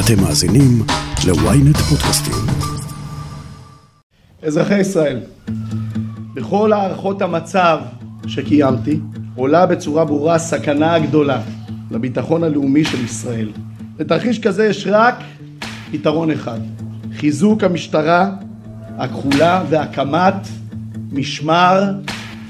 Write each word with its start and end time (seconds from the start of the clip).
אתם 0.00 0.22
מאזינים 0.22 0.82
ל-ynet 1.26 1.78
פודקאסטים. 1.78 2.34
אזרחי 4.42 4.78
ישראל, 4.78 5.20
בכל 6.34 6.72
הערכות 6.72 7.22
המצב 7.22 7.78
שקיימתי, 8.26 9.00
עולה 9.34 9.66
בצורה 9.66 10.04
ברורה 10.04 10.38
סכנה 10.38 10.98
גדולה 10.98 11.40
לביטחון 11.90 12.44
הלאומי 12.44 12.84
של 12.84 13.04
ישראל. 13.04 13.48
לתרחיש 13.98 14.38
כזה 14.38 14.66
יש 14.66 14.86
רק 14.90 15.14
פתרון 15.92 16.30
אחד, 16.30 16.60
חיזוק 17.16 17.64
המשטרה 17.64 18.30
הכחולה 18.98 19.64
והקמת 19.70 20.48
משמר 21.12 21.82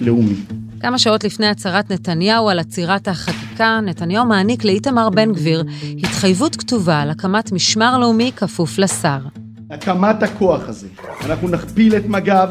לאומי. 0.00 0.34
כמה 0.80 0.98
שעות 0.98 1.24
לפני 1.24 1.46
הצהרת 1.46 1.92
נתניהו 1.92 2.48
על 2.48 2.58
עצירת 2.58 3.08
החקיקה, 3.08 3.45
נתניהו 3.60 4.26
מעניק 4.26 4.64
לאיתמר 4.64 5.10
בן 5.10 5.32
גביר 5.32 5.64
התחייבות 5.98 6.56
כתובה 6.56 7.00
על 7.00 7.10
הקמת 7.10 7.52
משמר 7.52 7.98
לאומי 7.98 8.32
כפוף 8.36 8.78
לשר. 8.78 9.18
הקמת 9.70 10.22
הכוח 10.22 10.68
הזה, 10.68 10.86
אנחנו 11.24 11.48
נכפיל 11.48 11.96
את 11.96 12.06
מג"ב, 12.06 12.48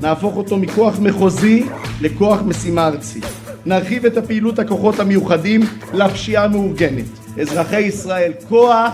נהפוך 0.00 0.36
אותו 0.36 0.56
מכוח 0.56 0.98
מחוזי 0.98 1.66
לכוח 2.00 2.40
משימה 2.42 2.86
ארצי. 2.86 3.20
נרחיב 3.66 4.06
את 4.06 4.16
הפעילות 4.16 4.58
הכוחות 4.58 5.00
המיוחדים 5.00 5.60
לפשיעה 5.92 6.44
המאורגנת. 6.44 7.04
אזרחי 7.40 7.80
ישראל, 7.80 8.32
כוח 8.48 8.92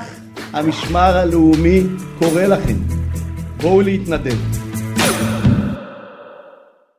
המשמר 0.52 1.16
הלאומי 1.16 1.82
קורא 2.18 2.42
לכם. 2.42 2.76
בואו 3.60 3.80
להתנדב. 3.80 4.65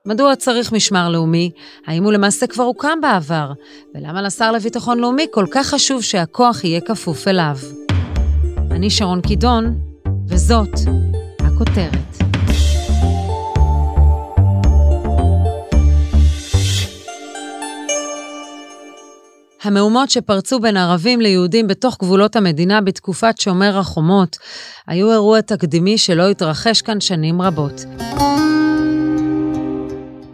מדוע 0.07 0.35
צריך 0.35 0.71
משמר 0.71 1.09
לאומי? 1.09 1.51
האם 1.85 2.03
הוא 2.03 2.11
למעשה 2.11 2.47
כבר 2.47 2.63
הוקם 2.63 3.01
בעבר? 3.01 3.51
ולמה 3.95 4.21
לשר 4.21 4.51
לביטחון 4.51 4.99
לאומי 4.99 5.25
כל 5.31 5.45
כך 5.51 5.67
חשוב 5.67 6.01
שהכוח 6.01 6.63
יהיה 6.63 6.81
כפוף 6.81 7.27
אליו? 7.27 7.57
אני 8.71 8.89
שרון 8.89 9.21
קידון, 9.21 9.77
וזאת 10.27 10.69
הכותרת. 11.39 12.17
המהומות 19.63 20.09
שפרצו 20.09 20.59
בין 20.59 20.77
ערבים 20.77 21.21
ליהודים 21.21 21.67
בתוך 21.67 21.97
גבולות 21.99 22.35
המדינה 22.35 22.81
בתקופת 22.81 23.37
שומר 23.37 23.77
החומות 23.77 24.37
היו 24.87 25.11
אירוע 25.11 25.41
תקדימי 25.41 25.97
שלא 25.97 26.29
התרחש 26.29 26.81
כאן 26.81 27.01
שנים 27.01 27.41
רבות. 27.41 27.85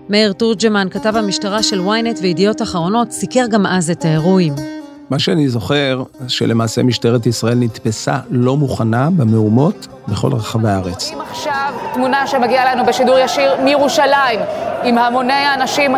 מאיר 0.09 0.33
תורג'מן, 0.33 0.87
כתב 0.91 1.17
המשטרה 1.17 1.63
של 1.63 1.79
ynet 1.79 2.21
וידיעות 2.21 2.61
אחרונות, 2.61 3.11
סיקר 3.11 3.47
גם 3.47 3.65
אז 3.65 3.91
את 3.91 4.05
האירועים. 4.05 4.53
מה 5.09 5.19
שאני 5.19 5.49
זוכר, 5.49 6.03
שלמעשה 6.27 6.83
משטרת 6.83 7.25
ישראל 7.25 7.57
נתפסה 7.57 8.17
לא 8.29 8.57
מוכנה 8.57 9.09
במהומות 9.09 9.87
בכל 10.07 10.33
רחבי 10.33 10.69
הארץ. 10.69 11.11
עכשיו 11.31 11.73
תמונה 11.93 12.27
שמגיעה 12.27 12.75
לנו 12.75 12.85
בשידור 12.85 13.17
ישיר 13.19 13.61
מירושלים, 13.63 14.39
עם 14.83 14.97
המוני 14.97 15.33
האנשים 15.33 15.91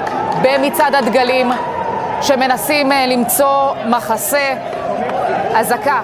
במצעד 0.44 0.96
הדגלים, 0.96 1.48
שמנסים 2.22 2.92
אה, 2.92 3.08
למצוא 3.08 3.74
מחסה, 3.90 4.56
אזעקה. 5.54 6.02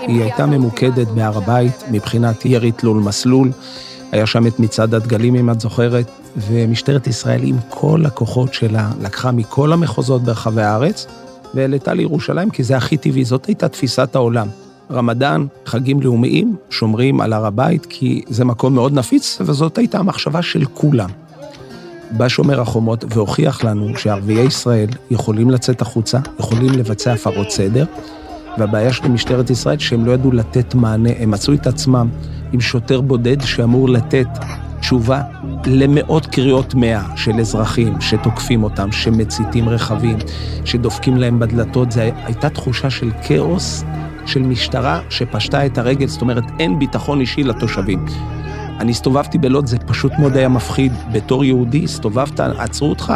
היא 0.00 0.22
הייתה 0.22 0.46
ממוקדת 0.46 1.06
בהר 1.06 1.38
הבית 1.38 1.84
מבחינת 1.90 2.46
ירי 2.46 2.72
תלול 2.72 2.96
מסלול. 2.96 3.50
היה 4.12 4.26
שם 4.26 4.46
את 4.46 4.60
מצעד 4.60 4.94
הדגלים, 4.94 5.34
אם 5.34 5.50
את 5.50 5.60
זוכרת, 5.60 6.21
ומשטרת 6.36 7.06
ישראל 7.06 7.40
עם 7.42 7.56
כל 7.68 8.06
הכוחות 8.06 8.54
שלה 8.54 8.90
לקחה 9.00 9.30
מכל 9.30 9.72
המחוזות 9.72 10.22
ברחבי 10.22 10.62
הארץ 10.62 11.06
והעלתה 11.54 11.94
לירושלים, 11.94 12.50
כי 12.50 12.62
זה 12.62 12.76
הכי 12.76 12.96
טבעי, 12.96 13.24
זאת 13.24 13.46
הייתה 13.46 13.68
תפיסת 13.68 14.16
העולם. 14.16 14.48
רמדאן, 14.90 15.46
חגים 15.66 16.00
לאומיים, 16.00 16.56
שומרים 16.70 17.20
על 17.20 17.32
הר 17.32 17.46
הבית, 17.46 17.86
כי 17.86 18.22
זה 18.28 18.44
מקום 18.44 18.74
מאוד 18.74 18.92
נפיץ, 18.92 19.38
וזאת 19.40 19.78
הייתה 19.78 19.98
המחשבה 19.98 20.42
של 20.42 20.64
כולם. 20.64 21.10
בא 22.10 22.28
שומר 22.28 22.60
החומות 22.60 23.04
והוכיח 23.08 23.64
לנו 23.64 23.96
שערביי 23.96 24.46
ישראל 24.46 24.88
יכולים 25.10 25.50
לצאת 25.50 25.82
החוצה, 25.82 26.18
יכולים 26.40 26.70
לבצע 26.72 27.12
הפרות 27.12 27.50
סדר, 27.50 27.84
והבעיה 28.58 28.92
של 28.92 29.08
משטרת 29.08 29.50
ישראל 29.50 29.78
שהם 29.78 30.06
לא 30.06 30.12
ידעו 30.12 30.32
לתת 30.32 30.74
מענה, 30.74 31.10
הם 31.18 31.30
מצאו 31.30 31.54
את 31.54 31.66
עצמם 31.66 32.08
עם 32.52 32.60
שוטר 32.60 33.00
בודד 33.00 33.40
שאמור 33.40 33.88
לתת 33.88 34.28
תשובה 34.82 35.22
למאות 35.66 36.26
קריאות 36.26 36.74
מאה 36.74 37.16
של 37.16 37.40
אזרחים 37.40 38.00
שתוקפים 38.00 38.62
אותם, 38.62 38.92
שמציתים 38.92 39.68
רכבים, 39.68 40.18
שדופקים 40.64 41.16
להם 41.16 41.38
בדלתות. 41.38 41.92
זו 41.92 42.00
הייתה 42.00 42.48
תחושה 42.48 42.90
של 42.90 43.10
כאוס, 43.26 43.84
של 44.26 44.42
משטרה 44.42 45.00
שפשטה 45.10 45.66
את 45.66 45.78
הרגל, 45.78 46.06
זאת 46.06 46.20
אומרת, 46.20 46.44
אין 46.60 46.78
ביטחון 46.78 47.20
אישי 47.20 47.42
לתושבים. 47.42 48.06
אני 48.80 48.90
הסתובבתי 48.90 49.38
בלוד, 49.38 49.66
זה 49.66 49.78
פשוט 49.78 50.12
מאוד 50.18 50.36
היה 50.36 50.48
מפחיד. 50.48 50.92
בתור 51.12 51.44
יהודי, 51.44 51.84
הסתובבת, 51.84 52.40
עצרו 52.40 52.90
אותך 52.90 53.12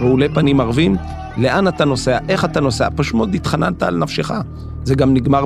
רעולי 0.00 0.28
פנים 0.28 0.60
ערבים, 0.60 0.96
לאן 1.36 1.68
אתה 1.68 1.84
נוסע, 1.84 2.18
איך 2.28 2.44
אתה 2.44 2.60
נוסע, 2.60 2.88
פשוט 2.96 3.14
מאוד 3.14 3.34
התחננת 3.34 3.82
על 3.82 3.96
נפשך. 3.96 4.32
זה 4.84 4.94
גם 4.94 5.14
נגמר 5.14 5.44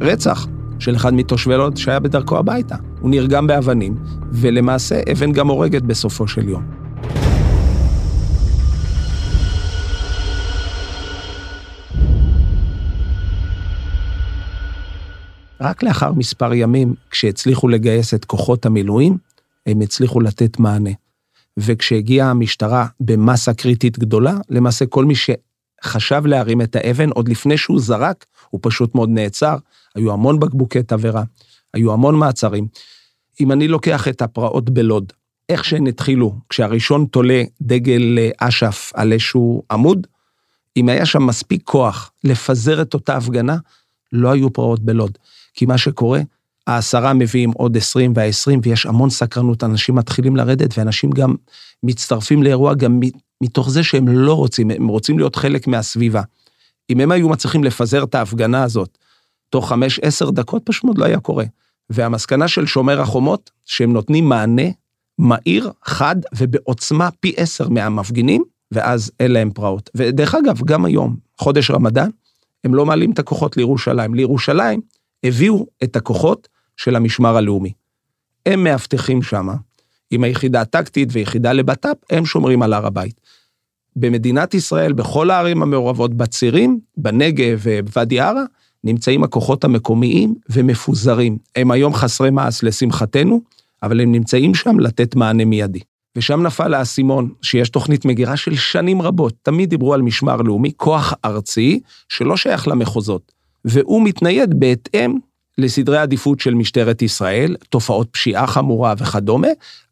ברצח. 0.00 0.46
של 0.80 0.96
אחד 0.96 1.14
מתושבי 1.14 1.56
לוד 1.56 1.76
שהיה 1.76 2.00
בדרכו 2.00 2.38
הביתה. 2.38 2.76
הוא 3.00 3.10
נרגם 3.10 3.46
באבנים, 3.46 3.94
ולמעשה 4.32 5.00
אבן 5.12 5.32
גם 5.32 5.48
הורגת 5.48 5.82
בסופו 5.82 6.28
של 6.28 6.48
יום. 6.48 6.62
רק 15.60 15.82
לאחר 15.82 16.12
מספר 16.12 16.54
ימים, 16.54 16.94
כשהצליחו 17.10 17.68
לגייס 17.68 18.14
את 18.14 18.24
כוחות 18.24 18.66
המילואים, 18.66 19.16
הם 19.66 19.80
הצליחו 19.80 20.20
לתת 20.20 20.58
מענה. 20.58 20.90
וכשהגיעה 21.56 22.30
המשטרה 22.30 22.86
במסה 23.00 23.54
קריטית 23.54 23.98
גדולה, 23.98 24.34
למעשה 24.50 24.86
כל 24.86 25.04
מי 25.04 25.14
שחשב 25.84 26.26
להרים 26.26 26.62
את 26.62 26.76
האבן, 26.76 27.10
עוד 27.10 27.28
לפני 27.28 27.58
שהוא 27.58 27.80
זרק, 27.80 28.26
הוא 28.50 28.60
פשוט 28.62 28.94
מאוד 28.94 29.08
נעצר, 29.08 29.56
היו 29.94 30.12
המון 30.12 30.40
בקבוקי 30.40 30.82
תבערה, 30.82 31.22
היו 31.74 31.92
המון 31.92 32.14
מעצרים. 32.14 32.66
אם 33.40 33.52
אני 33.52 33.68
לוקח 33.68 34.08
את 34.08 34.22
הפרעות 34.22 34.70
בלוד, 34.70 35.12
איך 35.48 35.64
שהן 35.64 35.86
התחילו, 35.86 36.34
כשהראשון 36.48 37.06
תולה 37.10 37.42
דגל 37.62 38.18
אש"ף 38.38 38.92
על 38.94 39.12
איזשהו 39.12 39.62
עמוד, 39.70 40.06
אם 40.76 40.88
היה 40.88 41.06
שם 41.06 41.26
מספיק 41.26 41.62
כוח 41.64 42.12
לפזר 42.24 42.82
את 42.82 42.94
אותה 42.94 43.16
הפגנה, 43.16 43.56
לא 44.12 44.30
היו 44.30 44.52
פרעות 44.52 44.80
בלוד. 44.80 45.18
כי 45.54 45.66
מה 45.66 45.78
שקורה, 45.78 46.20
העשרה 46.66 47.12
מביאים 47.12 47.50
עוד 47.50 47.76
עשרים 47.76 48.12
והעשרים, 48.16 48.60
ויש 48.62 48.86
המון 48.86 49.10
סקרנות, 49.10 49.64
אנשים 49.64 49.94
מתחילים 49.94 50.36
לרדת, 50.36 50.78
ואנשים 50.78 51.10
גם 51.10 51.34
מצטרפים 51.82 52.42
לאירוע 52.42 52.74
גם 52.74 53.00
מתוך 53.42 53.70
זה 53.70 53.82
שהם 53.82 54.08
לא 54.08 54.34
רוצים, 54.34 54.70
הם 54.70 54.88
רוצים 54.88 55.18
להיות 55.18 55.36
חלק 55.36 55.66
מהסביבה. 55.66 56.22
אם 56.90 57.00
הם 57.00 57.12
היו 57.12 57.28
מצליחים 57.28 57.64
לפזר 57.64 58.04
את 58.04 58.14
ההפגנה 58.14 58.62
הזאת 58.62 58.98
תוך 59.50 59.68
חמש, 59.68 60.00
עשר 60.02 60.30
דקות, 60.30 60.62
פשוט 60.64 60.98
לא 60.98 61.04
היה 61.04 61.20
קורה. 61.20 61.44
והמסקנה 61.90 62.48
של 62.48 62.66
שומר 62.66 63.00
החומות, 63.00 63.50
שהם 63.64 63.92
נותנים 63.92 64.28
מענה 64.28 64.68
מהיר, 65.18 65.70
חד 65.84 66.16
ובעוצמה 66.36 67.10
פי 67.20 67.34
עשר 67.36 67.68
מהמפגינים, 67.68 68.42
ואז 68.72 69.10
אין 69.20 69.32
להם 69.32 69.50
פרעות. 69.50 69.90
ודרך 69.94 70.34
אגב, 70.34 70.60
גם 70.64 70.84
היום, 70.84 71.16
חודש 71.38 71.70
רמדאן, 71.70 72.10
הם 72.64 72.74
לא 72.74 72.86
מעלים 72.86 73.12
את 73.12 73.18
הכוחות 73.18 73.56
לירושלים. 73.56 74.14
לירושלים 74.14 74.80
הביאו 75.24 75.66
את 75.82 75.96
הכוחות 75.96 76.48
של 76.76 76.96
המשמר 76.96 77.36
הלאומי. 77.36 77.72
הם 78.46 78.64
מאבטחים 78.64 79.22
שם, 79.22 79.48
עם 80.10 80.24
היחידה 80.24 80.60
הטקטית 80.60 81.08
ויחידה 81.12 81.52
לבט"פ, 81.52 81.96
הם 82.10 82.26
שומרים 82.26 82.62
על 82.62 82.72
הר 82.72 82.86
הבית. 82.86 83.20
במדינת 83.96 84.54
ישראל, 84.54 84.92
בכל 84.92 85.30
הערים 85.30 85.62
המעורבות, 85.62 86.14
בצירים, 86.14 86.80
בנגב 86.96 87.60
ובוואדי 87.62 88.20
ערה, 88.20 88.44
נמצאים 88.84 89.24
הכוחות 89.24 89.64
המקומיים 89.64 90.34
ומפוזרים. 90.50 91.38
הם 91.56 91.70
היום 91.70 91.94
חסרי 91.94 92.30
מעש 92.30 92.64
לשמחתנו, 92.64 93.40
אבל 93.82 94.00
הם 94.00 94.12
נמצאים 94.12 94.54
שם 94.54 94.80
לתת 94.80 95.16
מענה 95.16 95.44
מיידי. 95.44 95.80
ושם 96.16 96.42
נפל 96.42 96.74
האסימון 96.74 97.30
שיש 97.42 97.68
תוכנית 97.68 98.04
מגירה 98.04 98.36
של 98.36 98.54
שנים 98.54 99.02
רבות. 99.02 99.34
תמיד 99.42 99.70
דיברו 99.70 99.94
על 99.94 100.02
משמר 100.02 100.36
לאומי, 100.36 100.72
כוח 100.76 101.14
ארצי 101.24 101.80
שלא 102.08 102.36
שייך 102.36 102.68
למחוזות, 102.68 103.32
והוא 103.64 104.02
מתנייד 104.04 104.60
בהתאם 104.60 105.18
לסדרי 105.58 105.98
עדיפות 105.98 106.40
של 106.40 106.54
משטרת 106.54 107.02
ישראל, 107.02 107.56
תופעות 107.68 108.08
פשיעה 108.10 108.46
חמורה 108.46 108.94
וכדומה, 108.98 109.48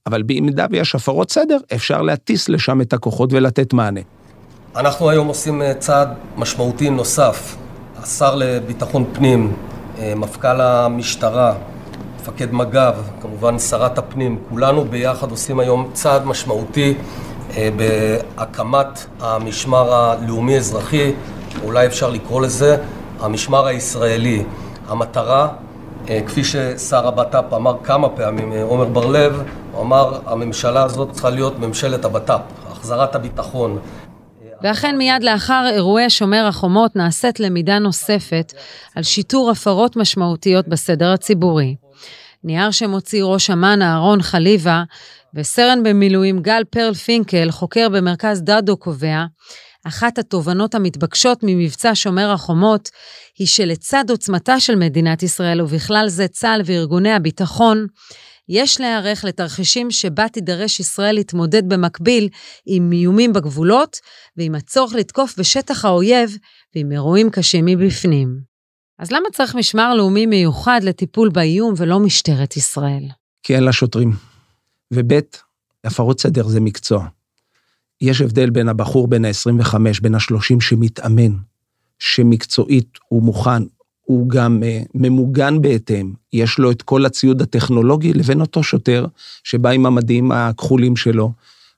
אבל 0.09 0.23
במידה 0.23 0.67
ויש 0.71 0.95
הפרות 0.95 1.31
סדר, 1.31 1.59
אפשר 1.75 2.03
להטיס 2.03 2.49
לשם 2.49 2.81
את 2.81 2.93
הכוחות 2.93 3.33
ולתת 3.33 3.73
מענה. 3.73 4.01
אנחנו 4.77 5.11
היום 5.11 5.29
עושים 5.29 5.63
אה, 5.63 5.75
צעד 5.75 6.09
משמעותי 6.37 6.91
נוסף. 6.91 7.57
השר 8.03 8.35
לביטחון 8.35 9.05
פנים, 9.13 9.53
אה, 9.99 10.13
מפכ"ל 10.17 10.61
המשטרה, 10.61 11.55
מפקד 12.21 12.53
מג"ב, 12.53 12.95
כמובן 13.23 13.59
שרת 13.59 13.99
הפנים, 13.99 14.39
כולנו 14.49 14.85
ביחד 14.85 15.31
עושים 15.31 15.61
היום 15.61 15.91
צעד 15.93 16.27
משמעותי 16.27 16.95
אה, 17.57 17.69
בהקמת 17.77 19.07
המשמר 19.21 19.95
הלאומי-אזרחי, 19.95 21.13
אולי 21.65 21.87
אפשר 21.87 22.11
לקרוא 22.11 22.41
לזה 22.43 22.77
המשמר 23.21 23.67
הישראלי. 23.67 24.45
המטרה 24.89 25.49
כפי 26.27 26.45
ששר 26.45 27.09
הבט"פ 27.09 27.53
אמר 27.55 27.77
כמה 27.85 28.09
פעמים, 28.09 28.53
אה, 28.53 28.63
עמר 28.63 28.85
בר-לב, 28.85 29.43
הוא 29.73 29.83
אמר, 29.83 30.21
הממשלה 30.27 30.83
הזאת 30.83 31.13
צריכה 31.13 31.31
להיות 31.31 31.59
ממשלת 31.59 32.05
הבט"פ, 32.05 32.41
החזרת 32.67 33.15
הביטחון. 33.15 33.79
ואכן 34.63 34.99
מיד 34.99 35.23
לאחר 35.23 35.69
אירועי 35.73 36.11
שומר 36.11 36.47
החומות 36.49 36.97
נעשית 36.97 37.41
למידה 37.41 37.79
נוספת 37.79 38.53
על 38.95 39.03
שיטור 39.03 39.51
הפרות 39.51 39.97
משמעותיות 39.97 40.69
בסדר 40.69 41.13
הציבורי. 41.13 41.77
נייר 42.45 42.71
שמוציא 42.71 43.25
ראש 43.25 43.51
אמ"ן 43.51 43.83
אהרון 43.83 44.23
חליבה 44.23 44.83
וסרן 45.35 45.83
במילואים 45.83 46.41
גל 46.43 46.63
פרל 46.71 46.95
פינקל, 46.95 47.51
חוקר 47.51 47.89
במרכז 47.89 48.43
דדו, 48.43 48.77
קובע, 48.77 49.25
אחת 49.85 50.19
התובנות 50.19 50.75
המתבקשות 50.75 51.39
ממבצע 51.43 51.91
שומר 51.95 52.31
החומות 52.31 52.91
היא 53.39 53.47
שלצד 53.47 54.05
עוצמתה 54.11 54.61
של 54.61 54.77
מדינת 54.77 55.23
ישראל, 55.23 55.61
ובכלל 55.63 56.05
זה 56.09 56.29
צה"ל 56.29 56.63
וארגוני 56.65 57.13
הביטחון, 57.13 57.87
יש 58.49 58.81
להיערך 58.81 59.25
לתרחישים 59.25 59.91
שבה 59.91 60.29
תידרש 60.29 60.81
ישראל 60.81 61.15
להתמודד 61.15 61.69
במקביל 61.69 62.29
עם 62.67 62.93
איומים 62.93 63.33
בגבולות 63.33 63.97
ועם 64.37 64.55
הצורך 64.55 64.93
לתקוף 64.95 65.39
בשטח 65.39 65.85
האויב 65.85 66.37
ועם 66.75 66.93
אירועים 66.93 67.31
קשים 67.31 67.65
מבפנים. 67.65 68.41
אז 68.99 69.13
למה 69.13 69.29
צריך 69.33 69.55
משמר 69.55 69.95
לאומי 69.95 70.27
מיוחד 70.27 70.81
לטיפול 70.83 71.29
באיום 71.29 71.75
ולא 71.77 72.01
משטרת 72.01 72.57
ישראל? 72.57 73.03
כי 73.43 73.55
אין 73.55 73.65
לה 73.65 73.73
שוטרים. 73.73 74.13
וב', 74.95 75.21
הפרות 75.85 76.21
סדר 76.21 76.49
זה 76.49 76.61
מקצוע. 76.61 77.07
יש 78.01 78.21
הבדל 78.21 78.51
בין 78.51 78.69
הבחור 78.69 79.09
בן 79.09 79.25
ה-25, 79.25 79.75
בין 80.03 80.15
ה-30 80.15 80.61
שמתאמן, 80.61 81.33
שמקצועית 81.99 82.99
הוא 83.09 83.23
מוכן, 83.23 83.63
הוא 84.01 84.29
גם 84.29 84.63
uh, 84.63 84.87
ממוגן 84.95 85.63
בהתאם, 85.63 86.13
יש 86.33 86.59
לו 86.59 86.71
את 86.71 86.83
כל 86.83 87.07
הציוד 87.07 87.43
הטכנולוגי, 87.43 88.13
לבין 88.13 88.41
אותו 88.41 88.63
שוטר 88.63 89.07
שבא 89.45 89.71
עם 89.71 89.87
המדים 89.87 90.33
הכחולים 90.33 90.97
שלו. 90.97 91.33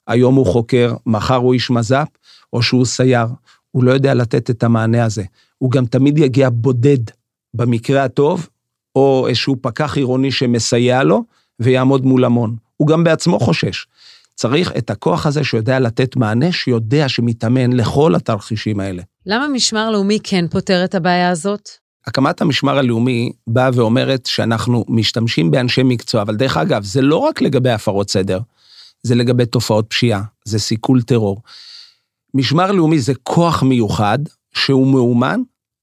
היום 0.06 0.34
הוא 0.34 0.46
חוקר, 0.46 0.94
מחר 1.06 1.34
הוא 1.34 1.54
איש 1.54 1.70
מז"פ, 1.70 2.08
או 2.52 2.62
שהוא 2.62 2.84
סייר. 2.84 3.26
הוא 3.70 3.84
לא 3.84 3.92
יודע 3.92 4.14
לתת 4.14 4.50
את 4.50 4.62
המענה 4.62 5.04
הזה. 5.04 5.24
הוא 5.58 5.70
גם 5.70 5.86
תמיד 5.86 6.18
יגיע 6.18 6.48
בודד, 6.52 6.98
במקרה 7.54 8.04
הטוב, 8.04 8.48
או 8.96 9.26
איזשהו 9.28 9.56
פקח 9.60 9.96
עירוני 9.96 10.32
שמסייע 10.32 11.02
לו, 11.02 11.24
ויעמוד 11.60 12.04
מול 12.04 12.24
המון. 12.24 12.56
הוא 12.76 12.88
גם 12.88 13.04
בעצמו 13.04 13.38
חושש. 13.40 13.86
צריך 14.40 14.72
את 14.78 14.90
הכוח 14.90 15.26
הזה 15.26 15.44
שיודע 15.44 15.78
לתת 15.78 16.16
מענה, 16.16 16.52
שיודע 16.52 17.08
שמתאמן 17.08 17.72
לכל 17.72 18.14
התרחישים 18.14 18.80
האלה. 18.80 19.02
למה 19.26 19.48
משמר 19.48 19.90
לאומי 19.90 20.18
כן 20.22 20.48
פותר 20.48 20.84
את 20.84 20.94
הבעיה 20.94 21.30
הזאת? 21.30 21.68
הקמת 22.06 22.40
המשמר 22.40 22.78
הלאומי 22.78 23.32
באה 23.46 23.70
ואומרת 23.74 24.26
שאנחנו 24.26 24.84
משתמשים 24.88 25.50
באנשי 25.50 25.82
מקצוע, 25.82 26.22
אבל 26.22 26.36
דרך 26.36 26.56
אגב, 26.56 26.84
זה 26.84 27.02
לא 27.02 27.16
רק 27.16 27.42
לגבי 27.42 27.70
הפרות 27.70 28.10
סדר, 28.10 28.40
זה 29.02 29.14
לגבי 29.14 29.46
תופעות 29.46 29.86
פשיעה, 29.88 30.22
זה 30.44 30.58
סיכול 30.58 31.02
טרור. 31.02 31.42
משמר 32.34 32.72
לאומי 32.72 32.98
זה 32.98 33.12
כוח 33.22 33.62
מיוחד 33.62 34.18
שהוא 34.54 34.92
מאומן, 34.92 35.40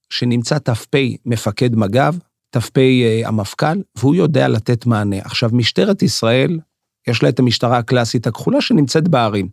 שנמצא 0.10 0.58
ת"פ 0.58 0.96
מפקד 1.26 1.76
מג"ב, 1.76 2.16
ת"פ 2.50 2.78
אה, 2.78 3.22
המפכ"ל, 3.26 3.82
והוא 3.96 4.16
יודע 4.16 4.48
לתת 4.48 4.86
מענה. 4.86 5.18
עכשיו, 5.20 5.50
משטרת 5.54 6.02
ישראל, 6.02 6.60
יש 7.08 7.24
לה 7.24 7.30
את 7.30 7.40
המשטרה 7.40 7.78
הקלאסית 7.78 8.28
הכחולה 8.28 8.62
שנמצאת 8.62 9.08
בערים. 9.08 9.48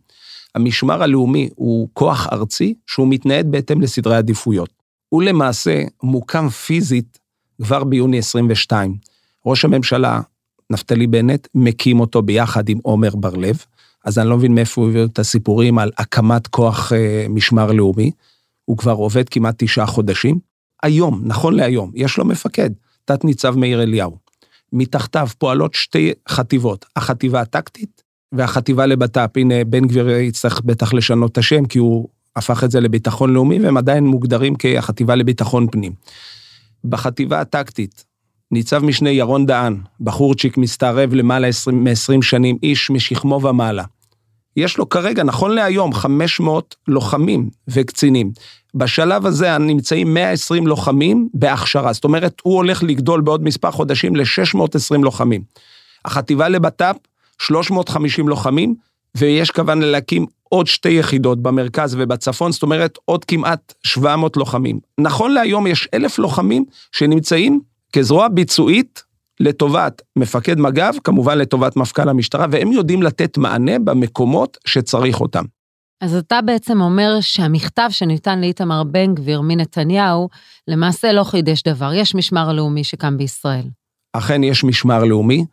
המשמר 0.55 1.03
הלאומי 1.03 1.49
הוא 1.55 1.89
כוח 1.93 2.27
ארצי 2.31 2.73
שהוא 2.87 3.07
מתנהד 3.09 3.51
בהתאם 3.51 3.81
לסדרי 3.81 4.15
עדיפויות. 4.15 4.69
הוא 5.09 5.23
למעשה 5.23 5.83
מוקם 6.03 6.49
פיזית 6.49 7.19
כבר 7.61 7.83
ביוני 7.83 8.17
22. 8.17 8.95
ראש 9.45 9.65
הממשלה, 9.65 10.21
נפתלי 10.69 11.07
בנט, 11.07 11.47
מקים 11.55 11.99
אותו 11.99 12.21
ביחד 12.21 12.69
עם 12.69 12.77
עומר 12.83 13.15
בר-לב, 13.15 13.65
אז 14.05 14.19
אני 14.19 14.29
לא 14.29 14.37
מבין 14.37 14.55
מאיפה 14.55 14.81
הוא 14.81 14.89
הביא 14.89 15.03
את 15.03 15.19
הסיפורים 15.19 15.79
על 15.79 15.91
הקמת 15.97 16.47
כוח 16.47 16.93
אה, 16.93 17.25
משמר 17.29 17.71
לאומי. 17.71 18.11
הוא 18.65 18.77
כבר 18.77 18.91
עובד 18.91 19.29
כמעט 19.29 19.55
תשעה 19.57 19.85
חודשים. 19.85 20.39
היום, 20.83 21.21
נכון 21.23 21.53
להיום, 21.53 21.91
יש 21.95 22.17
לו 22.17 22.25
מפקד, 22.25 22.69
תת-ניצב 23.05 23.57
מאיר 23.57 23.83
אליהו. 23.83 24.24
מתחתיו 24.75 25.27
פועלות 25.37 25.73
שתי 25.73 26.13
חטיבות, 26.29 26.85
החטיבה 26.95 27.41
הטקטית 27.41 28.03
והחטיבה 28.31 28.85
לבט"פ. 28.85 29.37
הנה, 29.37 29.63
בן 29.63 29.87
גביר 29.87 30.09
יצטרך 30.09 30.61
בטח 30.65 30.93
לשנות 30.93 31.31
את 31.31 31.37
השם, 31.37 31.65
כי 31.65 31.79
הוא 31.79 32.09
הפך 32.35 32.63
את 32.63 32.71
זה 32.71 32.79
לביטחון 32.79 33.33
לאומי, 33.33 33.59
והם 33.59 33.77
עדיין 33.77 34.05
מוגדרים 34.05 34.55
כחטיבה 34.55 35.15
לביטחון 35.15 35.67
פנים. 35.71 35.91
בחטיבה 36.85 37.41
הטקטית, 37.41 38.05
ניצב 38.51 38.83
משנה 38.83 39.09
ירון 39.09 39.45
דהן, 39.45 39.77
בחורצ'יק 40.01 40.57
מסתערב 40.57 41.13
למעלה 41.13 41.49
מ-20 41.73 42.21
שנים, 42.21 42.57
איש 42.63 42.91
משכמו 42.91 43.41
ומעלה. 43.43 43.83
יש 44.57 44.77
לו 44.77 44.89
כרגע, 44.89 45.23
נכון 45.23 45.51
להיום, 45.51 45.93
500 45.93 46.75
לוחמים 46.87 47.49
וקצינים. 47.67 48.31
בשלב 48.75 49.25
הזה 49.25 49.57
נמצאים 49.57 50.13
120 50.13 50.67
לוחמים 50.67 51.29
בהכשרה, 51.33 51.93
זאת 51.93 52.03
אומרת, 52.03 52.41
הוא 52.43 52.55
הולך 52.55 52.83
לגדול 52.83 53.21
בעוד 53.21 53.43
מספר 53.43 53.71
חודשים 53.71 54.15
ל-620 54.15 54.97
לוחמים. 54.97 55.41
החטיבה 56.05 56.49
לבט"פ, 56.49 56.95
350 57.39 58.27
לוחמים, 58.27 58.75
ויש 59.17 59.51
כוונה 59.51 59.85
להקים 59.85 60.25
עוד 60.49 60.67
שתי 60.67 60.89
יחידות 60.89 61.41
במרכז 61.41 61.95
ובצפון, 61.99 62.51
זאת 62.51 62.63
אומרת, 62.63 62.97
עוד 63.05 63.25
כמעט 63.25 63.73
700 63.83 64.37
לוחמים. 64.37 64.79
נכון 64.97 65.31
להיום 65.31 65.67
יש 65.67 65.87
אלף 65.93 66.19
לוחמים 66.19 66.65
שנמצאים 66.91 67.59
כזרוע 67.93 68.27
ביצועית 68.27 69.03
לטובת 69.39 70.01
מפקד 70.15 70.59
מג"ב, 70.59 70.93
כמובן 71.03 71.37
לטובת 71.37 71.75
מפכ"ל 71.75 72.09
המשטרה, 72.09 72.45
והם 72.51 72.71
יודעים 72.71 73.03
לתת 73.03 73.37
מענה 73.37 73.79
במקומות 73.79 74.57
שצריך 74.65 75.21
אותם. 75.21 75.43
אז 76.01 76.15
אתה 76.15 76.41
בעצם 76.41 76.81
אומר 76.81 77.17
שהמכתב 77.21 77.87
שניתן 77.89 78.41
לאיתמר 78.41 78.83
בן 78.83 79.15
גביר 79.15 79.41
מנתניהו, 79.41 80.29
למעשה 80.67 81.11
לא 81.11 81.23
חידש 81.23 81.63
דבר. 81.63 81.93
יש 81.93 82.15
משמר 82.15 82.53
לאומי 82.53 82.83
שקם 82.83 83.17
בישראל. 83.17 83.65
אכן 84.13 84.43
יש 84.43 84.63
משמר 84.63 85.03
לאומי. 85.03 85.45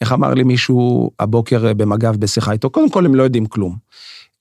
איך 0.00 0.12
אמר 0.12 0.34
לי 0.34 0.42
מישהו 0.42 1.10
הבוקר 1.20 1.72
במג"ב 1.74 2.16
בשיחה 2.16 2.52
איתו? 2.52 2.70
קודם 2.70 2.90
כל, 2.90 3.06
הם 3.06 3.14
לא 3.14 3.22
יודעים 3.22 3.46
כלום. 3.46 3.76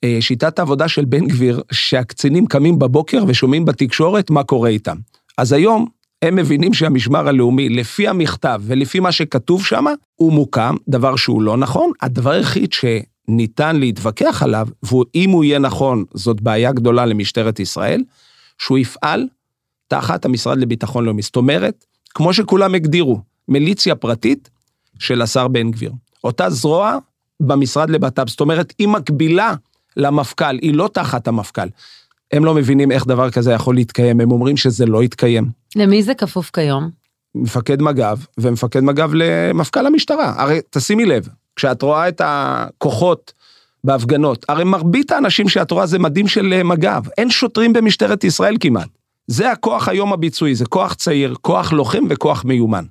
אה, 0.03 0.17
שיטת 0.19 0.59
העבודה 0.59 0.87
של 0.87 1.05
בן 1.05 1.27
גביר, 1.27 1.61
שהקצינים 1.71 2.45
קמים 2.45 2.79
בבוקר 2.79 3.23
ושומעים 3.27 3.65
בתקשורת 3.65 4.29
מה 4.29 4.43
קורה 4.43 4.69
איתם. 4.69 4.97
אז 5.37 5.51
היום 5.51 5.87
הם 6.21 6.35
מבינים 6.35 6.73
שהמשמר 6.73 7.27
הלאומי, 7.27 7.69
לפי 7.69 8.07
המכתב 8.07 8.61
ולפי 8.65 8.99
מה 8.99 9.11
שכתוב 9.11 9.65
שם, 9.65 9.85
הוא 10.15 10.33
מוקם, 10.33 10.75
דבר 10.89 11.15
שהוא 11.15 11.41
לא 11.41 11.57
נכון. 11.57 11.91
הדבר 12.01 12.31
היחיד 12.31 12.73
שניתן 12.73 13.75
להתווכח 13.75 14.43
עליו, 14.43 14.67
ואם 14.83 15.29
הוא 15.29 15.43
יהיה 15.43 15.59
נכון, 15.59 16.03
זאת 16.13 16.41
בעיה 16.41 16.71
גדולה 16.71 17.05
למשטרת 17.05 17.59
ישראל, 17.59 18.03
שהוא 18.57 18.77
יפעל 18.77 19.27
תחת 19.87 20.25
המשרד 20.25 20.57
לביטחון 20.57 21.05
לאומי. 21.05 21.21
זאת 21.21 21.35
אומרת, 21.35 21.85
כמו 22.13 22.33
שכולם 22.33 22.75
הגדירו, 22.75 23.21
מיליציה 23.47 23.95
פרטית 23.95 24.49
של 24.99 25.21
השר 25.21 25.47
בן 25.47 25.71
גביר. 25.71 25.91
אותה 26.23 26.49
זרוע 26.49 26.97
במשרד 27.39 27.89
לבט"פ, 27.89 28.29
זאת 28.29 28.39
אומרת, 28.39 28.73
היא 28.79 28.87
מקבילה 28.87 29.53
למפכ"ל, 29.97 30.57
היא 30.61 30.73
לא 30.73 30.89
תחת 30.93 31.27
המפכ"ל. 31.27 31.67
הם 32.31 32.45
לא 32.45 32.55
מבינים 32.55 32.91
איך 32.91 33.07
דבר 33.07 33.31
כזה 33.31 33.51
יכול 33.51 33.75
להתקיים, 33.75 34.21
הם 34.21 34.31
אומרים 34.31 34.57
שזה 34.57 34.85
לא 34.85 35.03
יתקיים. 35.03 35.58
למי 35.75 36.03
זה 36.03 36.13
כפוף 36.13 36.49
כיום? 36.53 36.89
מפקד 37.35 37.81
מג"ב 37.81 38.17
ומפקד 38.39 38.79
מג"ב 38.79 39.13
למפכ"ל 39.13 39.87
המשטרה. 39.87 40.33
הרי 40.37 40.59
תשימי 40.69 41.05
לב, 41.05 41.27
כשאת 41.55 41.81
רואה 41.81 42.07
את 42.07 42.21
הכוחות 42.25 43.33
בהפגנות, 43.83 44.45
הרי 44.49 44.63
מרבית 44.63 45.11
האנשים 45.11 45.49
שאת 45.49 45.71
רואה 45.71 45.85
זה 45.85 45.99
מדים 45.99 46.27
של 46.27 46.63
מג"ב, 46.63 47.03
אין 47.17 47.29
שוטרים 47.29 47.73
במשטרת 47.73 48.23
ישראל 48.23 48.57
כמעט. 48.59 48.87
זה 49.27 49.51
הכוח 49.51 49.87
היום 49.87 50.13
הביצועי, 50.13 50.55
זה 50.55 50.65
כוח 50.65 50.93
צעיר, 50.93 51.35
כוח 51.41 51.71
לוחם 51.71 52.03
וכוח 52.09 52.45
מיומן. 52.45 52.83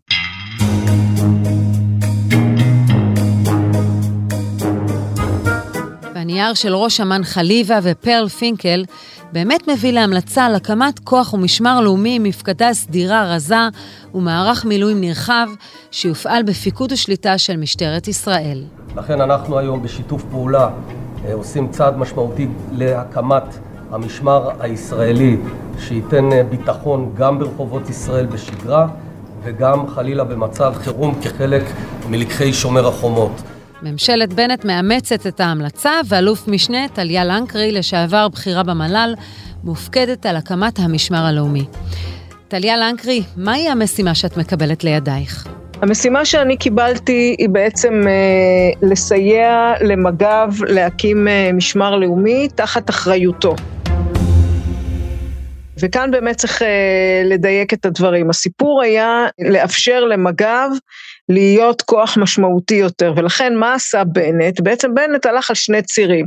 והנייר 6.14 6.54
של 6.54 6.74
ראש 6.74 7.00
אמ"ן 7.00 7.24
חליבה 7.24 7.78
ופרל 7.82 8.28
פינקל 8.28 8.84
באמת 9.32 9.68
מביא 9.68 9.92
להמלצה 9.92 10.46
על 10.46 10.54
הקמת 10.54 10.98
כוח 10.98 11.34
ומשמר 11.34 11.80
לאומי 11.80 12.16
עם 12.16 12.22
מפקדה 12.22 12.74
סדירה 12.74 13.34
רזה 13.34 13.68
ומערך 14.14 14.64
מילואים 14.64 15.00
נרחב 15.00 15.48
שיופעל 15.90 16.42
בפיקוד 16.42 16.92
ושליטה 16.92 17.38
של 17.38 17.56
משטרת 17.56 18.08
ישראל. 18.08 18.64
לכן 18.96 19.20
אנחנו 19.20 19.58
היום 19.58 19.82
בשיתוף 19.82 20.24
פעולה 20.30 20.70
אה, 21.24 21.34
עושים 21.34 21.68
צעד 21.68 21.96
משמעותי 21.96 22.48
להקמת 22.72 23.42
המשמר 23.90 24.50
הישראלי 24.60 25.36
שייתן 25.78 26.32
אה, 26.32 26.42
ביטחון 26.42 27.12
גם 27.16 27.38
ברחובות 27.38 27.90
ישראל 27.90 28.26
בשגרה 28.26 28.86
וגם 29.44 29.88
חלילה 29.88 30.24
במצב 30.24 30.74
חירום 30.76 31.14
כחלק 31.22 31.64
מלקחי 32.10 32.52
שומר 32.52 32.88
החומות. 32.88 33.42
ממשלת 33.82 34.32
בנט 34.32 34.64
מאמצת 34.64 35.26
את 35.26 35.40
ההמלצה, 35.40 35.92
ואלוף 36.08 36.48
משנה 36.48 36.88
טליה 36.88 37.24
לנקרי, 37.24 37.72
לשעבר 37.72 38.28
בכירה 38.28 38.62
במל"ל, 38.62 39.14
מופקדת 39.64 40.26
על 40.26 40.36
הקמת 40.36 40.78
המשמר 40.78 41.24
הלאומי. 41.26 41.64
טליה 42.48 42.76
לנקרי, 42.76 43.22
מהי 43.36 43.68
המשימה 43.68 44.14
שאת 44.14 44.36
מקבלת 44.36 44.84
לידייך? 44.84 45.46
המשימה 45.82 46.24
שאני 46.24 46.56
קיבלתי 46.56 47.36
היא 47.38 47.48
בעצם 47.48 48.02
אה, 48.06 48.88
לסייע 48.88 49.72
למג"ב 49.80 50.50
להקים 50.68 51.28
אה, 51.28 51.50
משמר 51.52 51.96
לאומי 51.96 52.48
תחת 52.54 52.90
אחריותו. 52.90 53.54
וכאן 55.80 56.10
באמת 56.10 56.36
צריך 56.36 56.62
אה, 56.62 57.22
לדייק 57.24 57.72
את 57.72 57.86
הדברים. 57.86 58.30
הסיפור 58.30 58.82
היה 58.82 59.26
לאפשר 59.38 60.04
למג"ב 60.04 60.70
להיות 61.28 61.82
כוח 61.82 62.16
משמעותי 62.16 62.74
יותר, 62.74 63.12
ולכן 63.16 63.56
מה 63.56 63.74
עשה 63.74 64.04
בנט? 64.04 64.60
בעצם 64.60 64.94
בנט 64.94 65.26
הלך 65.26 65.50
על 65.50 65.56
שני 65.56 65.82
צירים. 65.82 66.26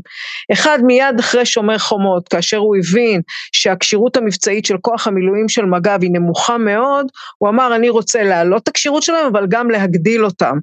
אחד 0.54 0.80
מיד 0.84 1.20
אחרי 1.20 1.46
שומר 1.46 1.78
חומות, 1.78 2.28
כאשר 2.28 2.58
הוא 2.58 2.76
הבין 2.78 3.22
שהכשירות 3.52 4.18
המבצעית 4.18 4.66
של 4.66 4.78
כוח 4.82 5.08
המילואים 5.08 5.50
של 5.50 5.66
מג"ב 5.66 6.00
היא 6.02 6.12
נמוכה 6.14 6.58
מאוד, 6.58 7.06
הוא 7.38 7.50
אמר 7.50 7.76
אני 7.76 7.90
רוצה 7.90 8.24
להעלות 8.24 8.64
את 8.64 8.68
הכשירות 8.68 9.04
שלהם 9.04 9.26
אבל 9.26 9.46
גם 9.50 9.72
להגדיל 9.72 10.26
אותם. 10.26 10.58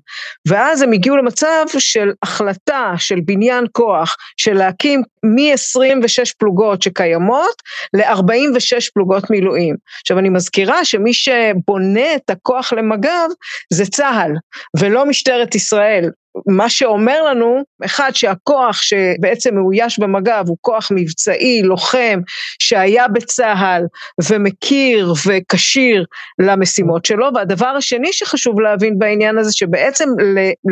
ואז 0.47 0.83
הם 0.83 0.93
הגיעו 0.93 1.17
למצב 1.17 1.65
של 1.79 2.11
החלטה 2.23 2.93
של 2.97 3.21
בניין 3.25 3.65
כוח, 3.73 4.17
של 4.37 4.53
להקים 4.53 5.03
מ-26 5.23 6.33
פלוגות 6.39 6.83
שקיימות 6.83 7.63
ל-46 7.95 8.91
פלוגות 8.95 9.31
מילואים. 9.31 9.75
עכשיו 10.01 10.19
אני 10.19 10.29
מזכירה 10.29 10.85
שמי 10.85 11.15
שבונה 11.15 12.15
את 12.17 12.31
הכוח 12.31 12.73
למג"ב 12.73 13.29
זה 13.73 13.87
צה"ל. 13.87 14.28
צה"ל 14.29 14.81
ולא 14.81 15.07
משטרת 15.07 15.55
ישראל. 15.55 16.11
מה 16.47 16.71
שאומר 16.71 17.23
לנו, 17.23 17.63
אחד, 17.85 18.11
שהכוח 18.15 18.83
שבעצם 18.83 19.55
מאויש 19.55 19.99
במג"ב 19.99 20.45
הוא 20.47 20.57
כוח 20.61 20.89
מבצעי, 20.95 21.63
לוחם, 21.63 22.21
שהיה 22.59 23.09
בצה"ל 23.09 23.83
ומכיר 24.31 25.13
וכשיר 25.27 26.05
למשימות 26.39 27.05
שלו, 27.05 27.27
והדבר 27.35 27.67
השני 27.67 28.13
שחשוב 28.13 28.61
להבין 28.61 28.99
בעניין 28.99 29.39
הזה, 29.39 29.53
שבעצם 29.53 30.09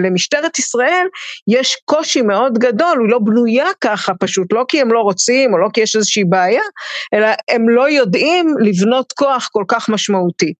למשטרת 0.04 0.58
ישראל 0.58 1.06
יש 1.48 1.76
קושי 1.84 2.22
מאוד 2.22 2.58
גדול, 2.58 2.98
היא 3.00 3.10
לא 3.10 3.18
בנויה 3.18 3.68
ככה 3.80 4.12
פשוט, 4.20 4.52
לא 4.52 4.64
כי 4.68 4.80
הם 4.80 4.92
לא 4.92 5.00
רוצים 5.00 5.52
או 5.52 5.58
לא 5.58 5.68
כי 5.72 5.80
יש 5.80 5.96
איזושהי 5.96 6.24
בעיה, 6.24 6.62
אלא 7.14 7.28
הם 7.48 7.68
לא 7.68 7.90
יודעים 7.90 8.54
לבנות 8.60 9.12
כוח 9.12 9.48
כל 9.52 9.64
כך 9.68 9.88
משמעותי. 9.88 10.52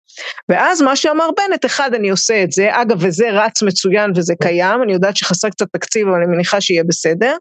ואז 0.49 0.83
מה 0.83 0.97
שאמר 0.97 1.29
בנט, 1.37 1.65
אחד, 1.65 1.95
אני 1.95 2.11
עושה 2.11 2.43
את 2.43 2.53
זה, 2.53 2.69
אגב, 2.71 2.97
וזה 3.01 3.31
רץ 3.31 3.63
מצוין 3.63 4.11
וזה 4.17 4.35
קיים, 4.43 4.83
אני 4.83 4.93
יודעת 4.93 5.17
שחסר 5.17 5.51
קצת 5.51 5.67
תקציב, 5.73 6.09
אבל 6.09 6.17
אני 6.17 6.27
מניחה 6.27 6.61
שיהיה 6.61 6.85
בסדר. 6.85 7.37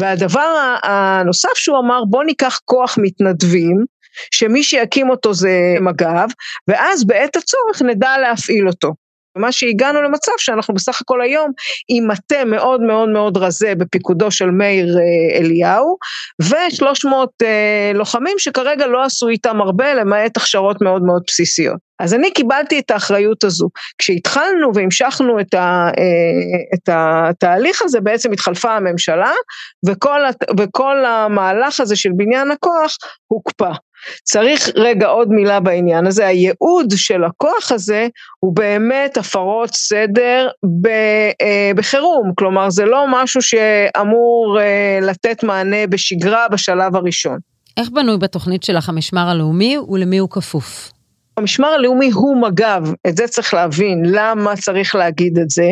והדבר 0.00 0.78
הנוסף 0.82 1.54
שהוא 1.54 1.78
אמר, 1.78 2.04
בוא 2.10 2.24
ניקח 2.24 2.60
כוח 2.64 2.98
מתנדבים, 3.02 3.84
שמי 4.30 4.62
שיקים 4.62 5.10
אותו 5.10 5.34
זה 5.34 5.74
מג"ב, 5.80 6.28
ואז 6.68 7.06
בעת 7.06 7.36
הצורך 7.36 7.82
נדע 7.82 8.18
להפעיל 8.18 8.68
אותו. 8.68 8.92
ומה 9.36 9.52
שהגענו 9.52 10.02
למצב 10.02 10.32
שאנחנו 10.38 10.74
בסך 10.74 11.00
הכל 11.00 11.22
היום 11.22 11.52
עם 11.88 12.08
מטה 12.08 12.44
מאוד 12.44 12.80
מאוד 12.80 13.08
מאוד 13.08 13.36
רזה 13.36 13.74
בפיקודו 13.74 14.30
של 14.30 14.50
מאיר 14.50 14.86
אה, 14.98 15.38
אליהו 15.38 15.96
ושלוש 16.42 17.04
מאות 17.04 17.32
אה, 17.42 17.92
לוחמים 17.94 18.38
שכרגע 18.38 18.86
לא 18.86 19.04
עשו 19.04 19.28
איתם 19.28 19.60
הרבה 19.60 19.94
למעט 19.94 20.36
הכשרות 20.36 20.82
מאוד 20.82 21.02
מאוד 21.02 21.22
בסיסיות. 21.26 21.85
אז 21.98 22.14
אני 22.14 22.30
קיבלתי 22.30 22.78
את 22.78 22.90
האחריות 22.90 23.44
הזו. 23.44 23.68
כשהתחלנו 23.98 24.74
והמשכנו 24.74 25.40
את, 25.40 25.54
ה, 25.54 25.88
אה, 25.98 26.74
את 26.74 26.88
התהליך 26.92 27.82
הזה, 27.82 28.00
בעצם 28.00 28.32
התחלפה 28.32 28.76
הממשלה, 28.76 29.32
וכל, 29.86 30.20
וכל 30.58 31.04
המהלך 31.04 31.80
הזה 31.80 31.96
של 31.96 32.10
בניין 32.16 32.50
הכוח 32.50 32.96
הוקפא. 33.26 33.72
צריך 34.24 34.70
רגע 34.74 35.06
עוד 35.06 35.28
מילה 35.28 35.60
בעניין 35.60 36.06
הזה, 36.06 36.26
הייעוד 36.26 36.92
של 36.96 37.24
הכוח 37.24 37.72
הזה 37.72 38.08
הוא 38.40 38.56
באמת 38.56 39.16
הפרות 39.16 39.74
סדר 39.74 40.48
אה, 41.42 41.70
בחירום, 41.76 42.32
כלומר 42.38 42.70
זה 42.70 42.84
לא 42.84 43.04
משהו 43.08 43.42
שאמור 43.42 44.58
אה, 44.60 44.98
לתת 45.02 45.44
מענה 45.44 45.86
בשגרה 45.86 46.48
בשלב 46.48 46.96
הראשון. 46.96 47.38
איך 47.76 47.90
בנוי 47.90 48.18
בתוכנית 48.18 48.62
שלך 48.62 48.88
המשמר 48.88 49.28
הלאומי 49.28 49.78
ולמי 49.78 50.18
הוא 50.18 50.30
כפוף? 50.30 50.95
המשמר 51.36 51.68
הלאומי 51.68 52.10
הוא 52.10 52.36
מג"ב, 52.36 52.82
את 53.08 53.16
זה 53.16 53.28
צריך 53.28 53.54
להבין, 53.54 54.02
למה 54.06 54.56
צריך 54.56 54.94
להגיד 54.94 55.38
את 55.38 55.50
זה? 55.50 55.68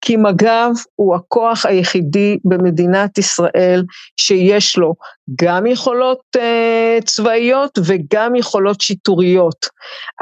כי 0.00 0.16
מג"ב 0.16 0.70
הוא 0.94 1.14
הכוח 1.14 1.66
היחידי 1.66 2.38
במדינת 2.44 3.18
ישראל 3.18 3.84
שיש 4.16 4.78
לו 4.78 4.94
גם 5.42 5.66
יכולות 5.66 6.20
אה, 6.36 6.98
צבאיות 7.04 7.78
וגם 7.86 8.36
יכולות 8.36 8.80
שיטוריות. 8.80 9.66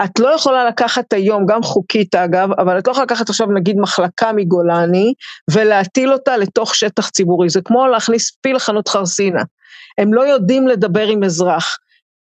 את 0.04 0.18
לא 0.18 0.34
יכולה 0.34 0.64
לקחת 0.64 1.12
היום, 1.12 1.46
גם 1.46 1.62
חוקית 1.62 2.14
אגב, 2.14 2.48
אבל 2.58 2.78
את 2.78 2.86
לא 2.86 2.90
יכולה 2.90 3.04
לקחת 3.04 3.28
עכשיו 3.28 3.46
נגיד 3.46 3.76
מחלקה 3.78 4.32
מגולני 4.32 5.14
ולהטיל 5.50 6.12
אותה 6.12 6.36
לתוך 6.36 6.74
שטח 6.74 7.10
ציבורי, 7.10 7.48
זה 7.48 7.60
כמו 7.64 7.86
להכניס 7.86 8.30
פיל 8.40 8.56
לחנות 8.56 8.88
חרסינה. 8.88 9.42
הם 9.98 10.14
לא 10.14 10.20
יודעים 10.20 10.68
לדבר 10.68 11.06
עם 11.06 11.24
אזרח. 11.24 11.78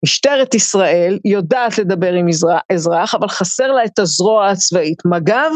משטרת 0.05 0.55
ישראל 0.55 1.19
יודעת 1.25 1.77
לדבר 1.77 2.13
עם 2.13 2.27
אזרח, 2.71 3.15
אבל 3.15 3.27
חסר 3.27 3.71
לה 3.71 3.85
את 3.85 3.99
הזרוע 3.99 4.49
הצבאית. 4.49 4.97
מג"ב 5.05 5.51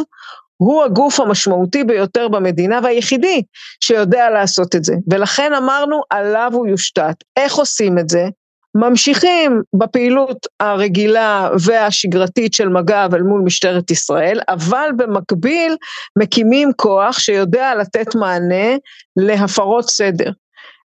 הוא 0.58 0.84
הגוף 0.84 1.20
המשמעותי 1.20 1.84
ביותר 1.84 2.28
במדינה 2.28 2.80
והיחידי 2.84 3.44
שיודע 3.84 4.30
לעשות 4.30 4.76
את 4.76 4.84
זה. 4.84 4.96
ולכן 5.12 5.54
אמרנו, 5.54 6.02
עליו 6.10 6.52
הוא 6.54 6.68
יושתת. 6.68 7.16
איך 7.38 7.56
עושים 7.56 8.00
את 8.00 8.10
זה? 8.10 8.28
ממשיכים 8.76 9.62
בפעילות 9.80 10.38
הרגילה 10.60 11.50
והשגרתית 11.66 12.54
של 12.54 12.70
מג"ב 12.70 13.10
אל 13.14 13.22
מול 13.22 13.42
משטרת 13.42 13.92
ישראל, 13.92 14.40
אבל 14.50 14.90
במקביל 14.98 15.76
מקימים 16.20 16.72
כוח 16.76 17.20
שיודע 17.20 17.76
לתת 17.76 18.16
מענה 18.16 18.76
להפרות 19.18 19.90
סדר. 19.90 20.32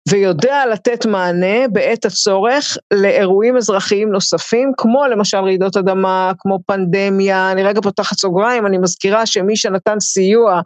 ויודע 0.09 0.65
לתת 0.71 1.05
מענה 1.05 1.67
בעת 1.71 2.05
הצורך 2.05 2.77
לאירועים 2.93 3.57
אזרחיים 3.57 4.11
נוספים, 4.11 4.71
כמו 4.77 5.07
למשל 5.07 5.37
רעידות 5.37 5.77
אדמה, 5.77 6.31
כמו 6.39 6.59
פנדמיה, 6.67 7.51
אני 7.51 7.63
רגע 7.63 7.81
פותחת 7.81 8.17
סוגריים, 8.17 8.65
אני 8.65 8.77
מזכירה 8.77 9.25
שמי 9.25 9.57
שנתן 9.57 9.99
סיוע 9.99 10.61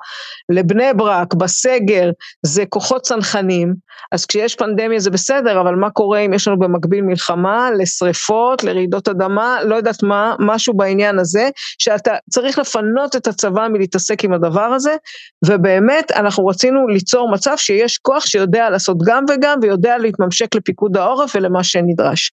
לבני 0.50 0.94
ברק 0.96 1.34
בסגר 1.34 2.10
זה 2.46 2.66
כוחות 2.70 3.02
צנחנים, 3.02 3.74
אז 4.12 4.26
כשיש 4.26 4.56
פנדמיה 4.56 5.00
זה 5.00 5.10
בסדר, 5.10 5.62
אבל 5.62 5.76
מה 5.76 5.90
קורה 5.90 6.20
אם 6.20 6.34
יש 6.34 6.48
לנו 6.48 6.60
במקביל 6.60 7.02
מלחמה, 7.02 7.70
לשריפות, 7.78 8.64
לרעידות 8.64 9.08
אדמה, 9.08 9.64
לא 9.64 9.76
יודעת 9.76 10.04
מה, 10.04 10.36
משהו 10.40 10.74
בעניין 10.74 11.20
הזה, 11.20 11.50
שאתה 11.78 12.12
צריך 12.30 12.60
לפנות 12.60 13.16
את 13.16 13.28
הצבא 13.28 13.68
מלהתעסק 13.68 14.24
עם 14.24 14.34
הדבר 14.34 14.62
הזה, 14.62 14.96
ובאמת 15.46 16.12
אנחנו 16.12 16.46
רצינו 16.46 16.88
ליצור 16.88 17.32
מצב 17.32 17.54
שיש 17.58 17.98
כוח 17.98 18.26
שיודע 18.26 18.70
לעשות 18.70 18.98
גם 19.06 19.26
וגם 19.32 19.60
ויודע 19.62 19.98
להתממשק 19.98 20.56
לפיקוד 20.56 20.98
העורף 20.98 21.36
ולמה 21.36 21.64
שנדרש. 21.64 22.32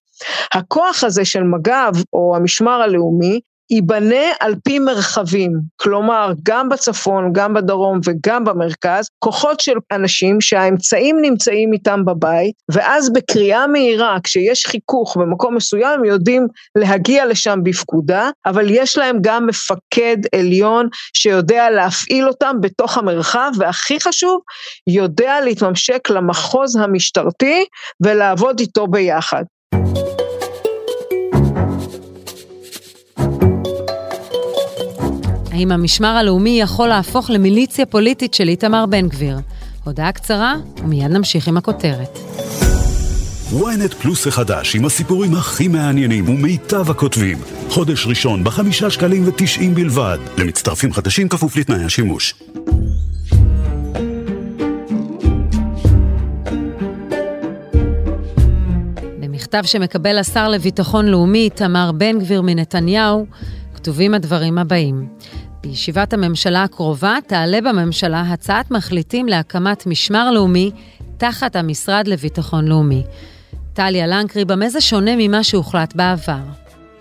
הכוח 0.53 1.03
הזה 1.03 1.25
של 1.25 1.43
מג"ב 1.43 1.93
או 2.13 2.35
המשמר 2.35 2.81
הלאומי 2.81 3.39
ייבנה 3.71 4.25
על 4.39 4.55
פי 4.63 4.79
מרחבים, 4.79 5.51
כלומר 5.75 6.31
גם 6.43 6.69
בצפון, 6.69 7.33
גם 7.33 7.53
בדרום 7.53 7.99
וגם 8.05 8.43
במרכז, 8.45 9.07
כוחות 9.19 9.59
של 9.59 9.77
אנשים 9.91 10.41
שהאמצעים 10.41 11.17
נמצאים 11.21 11.73
איתם 11.73 12.05
בבית, 12.05 12.55
ואז 12.71 13.13
בקריאה 13.13 13.67
מהירה, 13.67 14.17
כשיש 14.23 14.65
חיכוך 14.65 15.17
במקום 15.17 15.55
מסוים, 15.55 16.05
יודעים 16.05 16.47
להגיע 16.77 17.25
לשם 17.25 17.59
בפקודה, 17.63 18.29
אבל 18.45 18.65
יש 18.69 18.97
להם 18.97 19.17
גם 19.21 19.47
מפקד 19.47 20.17
עליון 20.35 20.89
שיודע 21.13 21.69
להפעיל 21.69 22.27
אותם 22.27 22.55
בתוך 22.61 22.97
המרחב, 22.97 23.51
והכי 23.57 23.99
חשוב, 23.99 24.41
יודע 24.87 25.41
להתממשק 25.41 26.09
למחוז 26.09 26.75
המשטרתי 26.75 27.65
ולעבוד 28.05 28.59
איתו 28.59 28.87
ביחד. 28.87 29.43
האם 35.59 35.71
המשמר 35.71 36.07
הלאומי 36.07 36.59
יכול 36.61 36.87
להפוך 36.87 37.29
למיליציה 37.29 37.85
פוליטית 37.85 38.33
של 38.33 38.47
איתמר 38.47 38.85
בן 38.85 39.07
גביר? 39.07 39.37
הודעה 39.83 40.11
קצרה, 40.11 40.55
ומיד 40.83 41.11
נמשיך 41.11 41.47
עם 41.47 41.57
הכותרת. 41.57 42.19
ynet 43.51 43.95
פלוס 44.01 44.27
החדש 44.27 44.75
עם 44.75 44.85
הסיפורים 44.85 45.35
הכי 45.35 45.67
מעניינים 45.67 46.29
ומיטב 46.29 46.89
הכותבים. 46.89 47.37
חודש 47.69 48.07
ראשון 48.07 48.43
בחמישה 48.43 48.89
שקלים 48.89 49.27
ותשעים 49.27 49.75
בלבד. 49.75 50.17
למצטרפים 50.37 50.93
חדשים 50.93 51.29
כפוף 51.29 51.57
לתנאי 51.57 51.83
השימוש. 51.83 52.35
במכתב 59.19 59.61
שמקבל 59.63 60.17
השר 60.17 60.49
לביטחון 60.49 61.05
לאומי, 61.05 61.39
איתמר 61.39 61.91
בן 61.91 62.19
גביר 62.19 62.41
מנתניהו, 62.41 63.25
כתובים 63.75 64.13
הדברים 64.13 64.57
הבאים: 64.57 65.07
בישיבת 65.61 66.13
הממשלה 66.13 66.63
הקרובה 66.63 67.15
תעלה 67.27 67.61
בממשלה 67.61 68.21
הצעת 68.21 68.71
מחליטים 68.71 69.27
להקמת 69.27 69.87
משמר 69.87 70.31
לאומי 70.31 70.71
תחת 71.17 71.55
המשרד 71.55 72.07
לביטחון 72.07 72.67
לאומי. 72.67 73.03
טליה 73.73 74.07
לנקרי, 74.07 74.45
במה 74.45 74.69
זה 74.69 74.81
שונה 74.81 75.11
ממה 75.17 75.43
שהוחלט 75.43 75.95
בעבר? 75.95 76.39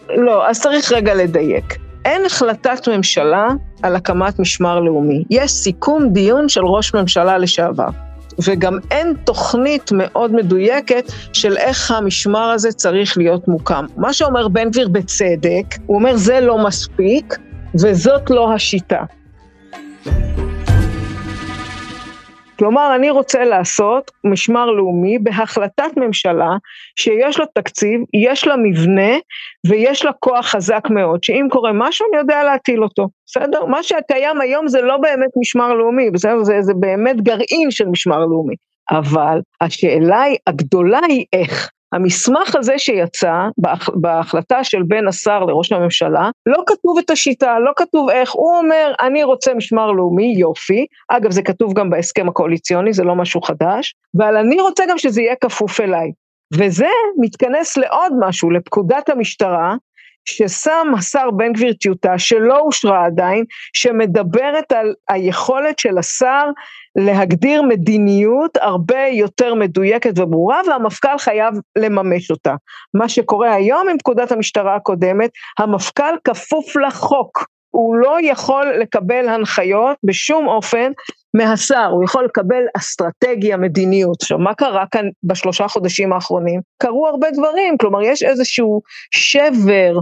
לא, 0.08 0.48
אז 0.48 0.60
צריך 0.60 0.92
רגע 0.92 1.14
לדייק. 1.14 1.78
אין 2.04 2.26
החלטת 2.26 2.88
ממשלה 2.88 3.48
על 3.82 3.96
הקמת 3.96 4.38
משמר 4.38 4.80
לאומי. 4.80 5.24
יש 5.30 5.50
סיכום 5.50 6.08
דיון 6.12 6.48
של 6.48 6.64
ראש 6.64 6.94
ממשלה 6.94 7.38
לשעבר. 7.38 7.88
וגם 8.44 8.78
אין 8.90 9.14
תוכנית 9.24 9.90
מאוד 9.92 10.34
מדויקת 10.34 11.12
של 11.32 11.56
איך 11.56 11.90
המשמר 11.90 12.50
הזה 12.50 12.72
צריך 12.72 13.18
להיות 13.18 13.48
מוקם. 13.48 13.84
מה 13.96 14.12
שאומר 14.12 14.48
בן 14.48 14.70
גביר 14.70 14.88
בצדק, 14.88 15.64
הוא 15.86 15.96
אומר 15.96 16.16
זה 16.16 16.40
לא 16.40 16.66
מספיק 16.66 17.38
וזאת 17.75 18.30
לא 18.30 18.52
השיטה. 18.54 19.04
כלומר, 22.58 22.94
אני 22.96 23.10
רוצה 23.10 23.44
לעשות 23.44 24.10
משמר 24.25 24.66
לאומי 24.66 25.18
בהחלטת 25.18 25.96
ממשלה 25.96 26.50
שיש 26.96 27.40
לה 27.40 27.46
תקציב, 27.54 28.00
יש 28.14 28.46
לה 28.46 28.56
מבנה 28.56 29.12
ויש 29.66 30.04
לה 30.04 30.12
כוח 30.12 30.46
חזק 30.46 30.82
מאוד, 30.90 31.25
שאם 31.25 31.46
קורה 31.50 31.70
משהו 31.75 32.06
אני 32.10 32.20
יודע 32.20 32.44
להטיל 32.44 32.82
אותו, 32.82 33.08
בסדר? 33.26 33.64
מה 33.64 33.82
שקיים 33.82 34.40
היום 34.40 34.68
זה 34.68 34.82
לא 34.82 34.96
באמת 34.96 35.30
משמר 35.40 35.75
לאומי, 35.75 36.10
בסדר? 36.10 36.44
זה, 36.44 36.62
זה 36.62 36.72
באמת 36.80 37.20
גרעין 37.20 37.70
של 37.70 37.88
משמר 37.88 38.18
לאומי. 38.18 38.54
אבל 38.90 39.40
השאלה 39.60 40.22
הגדולה 40.46 41.00
היא 41.08 41.25
איך. 41.32 41.70
המסמך 41.92 42.57
הזה 42.57 42.78
שיצא 42.78 43.35
בהחלטה 43.95 44.64
של 44.64 44.83
בין 44.83 45.09
השר 45.09 45.40
לראש 45.45 45.73
הממשלה, 45.73 46.30
לא 46.47 46.62
כתוב 46.66 46.99
את 46.99 47.11
השיטה, 47.11 47.59
לא 47.59 47.73
כתוב 47.76 48.11
איך, 48.11 48.33
הוא 48.33 48.59
אומר 48.59 48.92
אני 49.00 49.25
רוצה 49.25 49.54
משמר 49.54 49.92
לאומי, 49.92 50.35
יופי, 50.38 50.87
אגב 51.09 51.30
זה 51.30 51.42
כתוב 51.42 51.73
גם 51.73 51.90
בהסכם 51.90 52.28
הקואליציוני, 52.28 52.92
זה 52.92 53.04
לא 53.04 53.14
משהו 53.14 53.42
חדש, 53.42 53.95
אבל 54.16 54.37
אני 54.37 54.61
רוצה 54.61 54.85
גם 54.88 54.99
שזה 54.99 55.23
יהיה 55.23 55.35
כפוף 55.40 55.80
אליי. 55.80 56.12
וזה 56.54 56.88
מתכנס 57.21 57.76
לעוד 57.76 58.12
משהו, 58.21 58.50
לפקודת 58.50 59.09
המשטרה, 59.09 59.75
ששם 60.28 60.87
השר 60.99 61.30
בן 61.30 61.52
גביר 61.52 61.73
טיוטה 61.73 62.18
שלא 62.18 62.58
אושרה 62.58 63.06
עדיין, 63.06 63.44
שמדברת 63.73 64.73
על 64.73 64.94
היכולת 65.08 65.78
של 65.78 65.99
השר 65.99 66.44
להגדיר 66.97 67.62
מדיניות 67.62 68.56
הרבה 68.61 69.06
יותר 69.12 69.54
מדויקת 69.54 70.18
וברורה 70.18 70.61
והמפכ"ל 70.66 71.18
חייב 71.18 71.54
לממש 71.78 72.30
אותה. 72.30 72.54
מה 72.94 73.08
שקורה 73.08 73.54
היום 73.54 73.88
עם 73.88 73.99
פקודת 73.99 74.32
המשטרה 74.32 74.75
הקודמת, 74.75 75.30
המפכ"ל 75.58 76.14
כפוף 76.25 76.76
לחוק. 76.76 77.44
הוא 77.70 77.97
לא 77.97 78.16
יכול 78.23 78.66
לקבל 78.80 79.28
הנחיות 79.28 79.97
בשום 80.04 80.49
אופן 80.49 80.92
מהשר, 81.35 81.87
הוא 81.90 82.04
יכול 82.04 82.25
לקבל 82.25 82.62
אסטרטגיה, 82.76 83.56
מדיניות. 83.56 84.23
עכשיו, 84.23 84.38
מה 84.38 84.54
קרה 84.54 84.85
כאן 84.90 85.08
בשלושה 85.25 85.68
חודשים 85.68 86.12
האחרונים? 86.12 86.61
קרו 86.82 87.06
הרבה 87.06 87.30
דברים, 87.30 87.78
כלומר, 87.78 88.02
יש 88.02 88.23
איזשהו 88.23 88.82
שבר 89.11 89.99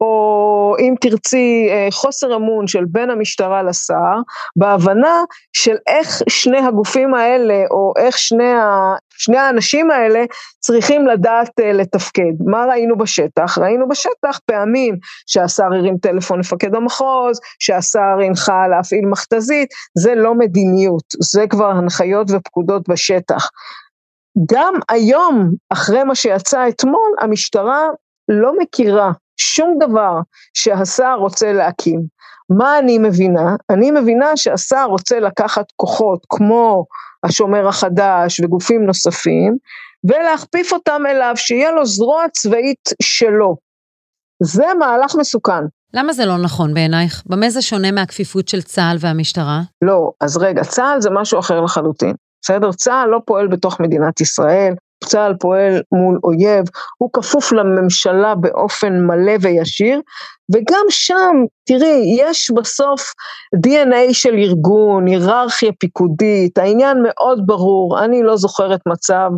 או 0.00 0.74
אם 0.78 0.94
תרצי 1.00 1.68
אה, 1.70 1.88
חוסר 1.90 2.36
אמון 2.36 2.66
של 2.66 2.84
בין 2.84 3.10
המשטרה 3.10 3.62
לשר, 3.62 4.14
בהבנה 4.56 5.24
של 5.52 5.76
איך 5.86 6.22
שני 6.28 6.58
הגופים 6.58 7.14
האלה, 7.14 7.64
או 7.70 7.92
איך 7.98 8.18
שני, 8.18 8.52
ה, 8.52 8.94
שני 9.10 9.38
האנשים 9.38 9.90
האלה 9.90 10.24
צריכים 10.60 11.06
לדעת 11.06 11.50
אה, 11.60 11.72
לתפקד. 11.72 12.32
מה 12.46 12.64
ראינו 12.64 12.98
בשטח? 12.98 13.58
ראינו 13.58 13.88
בשטח 13.88 14.38
פעמים 14.46 14.96
שהשר 15.26 15.64
הרים 15.64 15.98
טלפון 15.98 16.36
למפקד 16.36 16.74
המחוז, 16.74 17.40
שהשר 17.58 18.16
הנחה 18.26 18.68
להפעיל 18.68 19.06
מכתזית, 19.06 19.68
זה 19.98 20.14
לא 20.14 20.34
מדיניות, 20.34 21.04
זה 21.20 21.44
כבר 21.50 21.70
הנחיות 21.70 22.30
ופקודות 22.30 22.88
בשטח. 22.88 23.48
גם 24.52 24.74
היום, 24.88 25.50
אחרי 25.72 26.04
מה 26.04 26.14
שיצא 26.14 26.68
אתמול, 26.68 27.14
המשטרה 27.20 27.88
לא 28.28 28.52
מכירה 28.58 29.12
שום 29.38 29.78
דבר 29.80 30.14
שהשר 30.54 31.14
רוצה 31.18 31.52
להקים. 31.52 32.02
מה 32.50 32.78
אני 32.78 32.98
מבינה? 32.98 33.56
אני 33.70 33.90
מבינה 33.90 34.36
שהשר 34.36 34.84
רוצה 34.84 35.20
לקחת 35.20 35.64
כוחות 35.76 36.26
כמו 36.28 36.86
השומר 37.24 37.68
החדש 37.68 38.40
וגופים 38.40 38.86
נוספים, 38.86 39.56
ולהכפיף 40.04 40.72
אותם 40.72 41.02
אליו, 41.08 41.32
שיהיה 41.36 41.70
לו 41.70 41.86
זרוע 41.86 42.24
צבאית 42.32 42.88
שלו. 43.02 43.56
זה 44.42 44.66
מהלך 44.78 45.14
מסוכן. 45.14 45.62
למה 45.94 46.12
זה 46.12 46.26
לא 46.26 46.38
נכון 46.38 46.74
בעינייך? 46.74 47.22
במה 47.26 47.50
זה 47.50 47.62
שונה 47.62 47.92
מהכפיפות 47.92 48.48
של 48.48 48.62
צה"ל 48.62 48.96
והמשטרה? 49.00 49.60
לא, 49.82 50.10
אז 50.20 50.36
רגע, 50.36 50.64
צה"ל 50.64 51.00
זה 51.00 51.10
משהו 51.10 51.38
אחר 51.38 51.60
לחלוטין. 51.60 52.14
בסדר? 52.42 52.72
צה"ל 52.72 53.08
לא 53.08 53.20
פועל 53.24 53.46
בתוך 53.48 53.80
מדינת 53.80 54.20
ישראל, 54.20 54.74
צה"ל 55.08 55.34
פועל 55.40 55.82
מול 55.92 56.18
אויב, 56.24 56.64
הוא 56.98 57.10
כפוף 57.12 57.52
לממשלה 57.52 58.34
באופן 58.34 59.00
מלא 59.00 59.32
וישיר, 59.40 60.00
וגם 60.54 60.84
שם, 60.90 61.36
תראי, 61.66 62.16
יש 62.18 62.50
בסוף 62.56 63.12
DNA 63.56 64.12
של 64.12 64.34
ארגון, 64.34 65.06
היררכיה 65.06 65.72
פיקודית, 65.78 66.58
העניין 66.58 66.96
מאוד 67.02 67.42
ברור, 67.46 68.04
אני 68.04 68.22
לא 68.22 68.36
זוכרת 68.36 68.80
מצב 68.86 69.30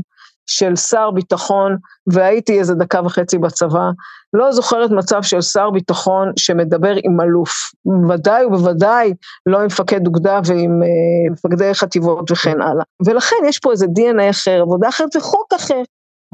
של 0.51 0.77
שר 0.77 1.11
ביטחון, 1.11 1.77
והייתי 2.13 2.59
איזה 2.59 2.75
דקה 2.75 3.01
וחצי 3.05 3.39
בצבא, 3.39 3.91
לא 4.33 4.53
זוכרת 4.53 4.91
מצב 4.91 5.23
של 5.23 5.41
שר 5.41 5.71
ביטחון 5.71 6.33
שמדבר 6.37 6.95
עם 7.05 7.21
אלוף, 7.21 7.51
בוודאי 7.85 8.45
ובוודאי 8.45 9.15
לא 9.47 9.59
עם 9.59 9.67
מפקד 9.67 10.07
אוגדה 10.07 10.41
ועם 10.45 10.83
אה, 10.83 11.33
מפקדי 11.33 11.75
חטיבות 11.75 12.31
וכן 12.31 12.63
הלאה. 12.63 12.85
ולכן 13.07 13.37
יש 13.45 13.59
פה 13.59 13.73
איזה 13.73 13.87
DNA 13.87 14.31
אחר, 14.31 14.63
עבודה 14.63 14.89
אחרת 14.89 15.17
וחוק 15.17 15.53
אחר. 15.57 15.83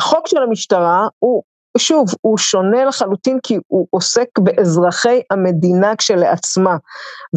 החוק 0.01 0.29
של 0.29 0.43
המשטרה 0.43 1.09
הוא, 1.19 1.43
שוב, 1.79 2.07
הוא 2.21 2.39
שונה 2.39 2.85
לחלוטין 2.85 3.39
כי 3.43 3.59
הוא 3.67 3.87
עוסק 3.91 4.39
באזרחי 4.39 5.21
המדינה 5.31 5.97
כשלעצמה, 5.97 6.77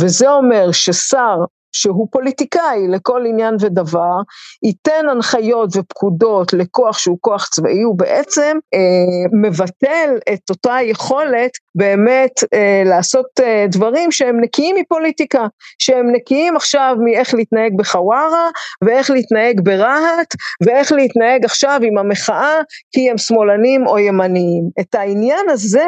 וזה 0.02 0.32
אומר 0.32 0.72
ששר 0.72 1.36
שהוא 1.72 2.08
פוליטיקאי 2.12 2.88
לכל 2.90 3.26
עניין 3.26 3.56
ודבר, 3.60 4.16
ייתן 4.64 5.10
הנחיות 5.10 5.70
ופקודות 5.76 6.54
לכוח 6.54 6.98
שהוא 6.98 7.18
כוח 7.22 7.48
צבאי, 7.48 7.82
הוא 7.82 7.98
בעצם 7.98 8.58
אה, 8.74 9.40
מבטל 9.42 10.18
את 10.34 10.50
אותה 10.50 10.78
יכולת 10.84 11.52
באמת 11.76 12.32
אה, 12.54 12.84
לעשות 12.86 13.26
אה, 13.40 13.66
דברים 13.70 14.12
שהם 14.12 14.42
נקיים 14.42 14.76
מפוליטיקה, 14.76 15.48
שהם 15.80 16.12
נקיים 16.12 16.56
עכשיו 16.56 16.96
מאיך 17.06 17.34
להתנהג 17.34 17.78
בחווארה, 17.78 18.50
ואיך 18.84 19.10
להתנהג 19.10 19.62
ברהט, 19.62 20.34
ואיך 20.66 20.92
להתנהג 20.92 21.46
עכשיו 21.46 21.80
עם 21.84 21.98
המחאה, 21.98 22.56
כי 22.92 23.10
הם 23.10 23.18
שמאלנים 23.18 23.88
או 23.88 24.00
ימניים. 24.00 24.70
את 24.80 24.96
העניין 24.96 25.50
הזה, 25.50 25.84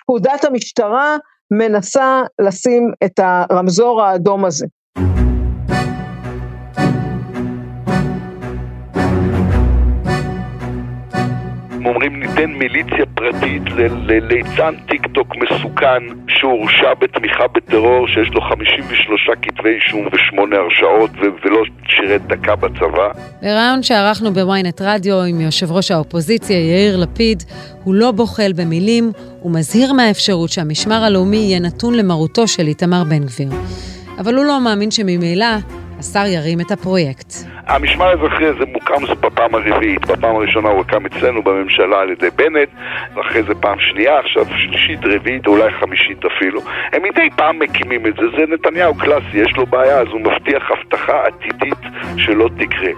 פקודת 0.00 0.44
המשטרה 0.44 1.16
מנסה 1.50 2.22
לשים 2.40 2.92
את 3.04 3.20
הרמזור 3.22 4.02
האדום 4.02 4.44
הזה. 4.44 4.66
אומרים 11.86 12.20
ניתן 12.20 12.50
מיליציה 12.50 13.06
פרטית 13.14 13.62
לליצן 14.06 14.74
טיק 14.88 15.06
טוק 15.14 15.28
מסוכן 15.36 16.02
שהורשע 16.28 16.94
בתמיכה 17.00 17.44
בטרור 17.54 18.08
שיש 18.08 18.28
לו 18.34 18.40
53 18.40 19.30
כתבי 19.42 19.68
אישום 19.68 20.08
ושמונה 20.12 20.56
הרשעות 20.56 21.10
ולא 21.20 21.62
שירת 21.88 22.26
דקה 22.26 22.56
בצבא. 22.56 23.08
בריאיון 23.42 23.82
שערכנו 23.82 24.32
בוויינט 24.32 24.80
רדיו 24.80 25.22
עם 25.22 25.40
יושב 25.40 25.72
ראש 25.72 25.90
האופוזיציה 25.90 26.56
יאיר 26.56 26.96
לפיד, 26.96 27.42
הוא 27.84 27.94
לא 27.94 28.10
בוחל 28.10 28.52
במילים, 28.56 29.12
הוא 29.40 29.52
מזהיר 29.52 29.92
מהאפשרות 29.92 30.50
שהמשמר 30.50 31.04
הלאומי 31.04 31.36
יהיה 31.36 31.60
נתון 31.60 31.94
למרותו 31.94 32.48
של 32.48 32.66
איתמר 32.66 33.04
בן 33.04 33.24
גביר. 33.24 33.48
אבל 34.18 34.34
הוא 34.34 34.44
לא 34.44 34.60
מאמין 34.60 34.90
שממילא 34.90 35.46
השר 35.98 36.26
ירים 36.26 36.60
את 36.60 36.70
הפרויקט. 36.70 37.34
המשמר 37.66 38.06
האזרחי 38.06 38.44
הזה 38.44 38.64
מוקם 38.72 39.06
זה 39.08 39.14
בפעם 39.14 39.54
הרביעית. 39.54 40.06
בפעם 40.06 40.36
הראשונה 40.36 40.68
הוא 40.68 40.78
הוקם 40.78 41.06
אצלנו 41.06 41.42
בממשלה 41.42 42.00
על 42.00 42.10
ידי 42.10 42.30
בנט, 42.36 42.68
ואחרי 43.14 43.42
זה 43.42 43.54
פעם 43.54 43.78
שנייה, 43.80 44.18
עכשיו 44.18 44.46
שלישית, 44.46 45.00
רביעית, 45.04 45.46
אולי 45.46 45.72
חמישית 45.80 46.18
אפילו. 46.24 46.60
הם 46.92 47.02
מדי 47.02 47.28
פעם 47.36 47.58
מקימים 47.58 48.06
את 48.06 48.14
זה, 48.14 48.22
זה 48.36 48.54
נתניהו 48.54 48.94
קלאסי, 48.94 49.36
יש 49.38 49.52
לו 49.56 49.66
בעיה, 49.66 50.00
אז 50.00 50.06
הוא 50.08 50.20
מבטיח 50.20 50.62
הבטחה 50.70 51.26
עתידית 51.26 51.82
שלא 52.16 52.48
תקרה. 52.58 52.90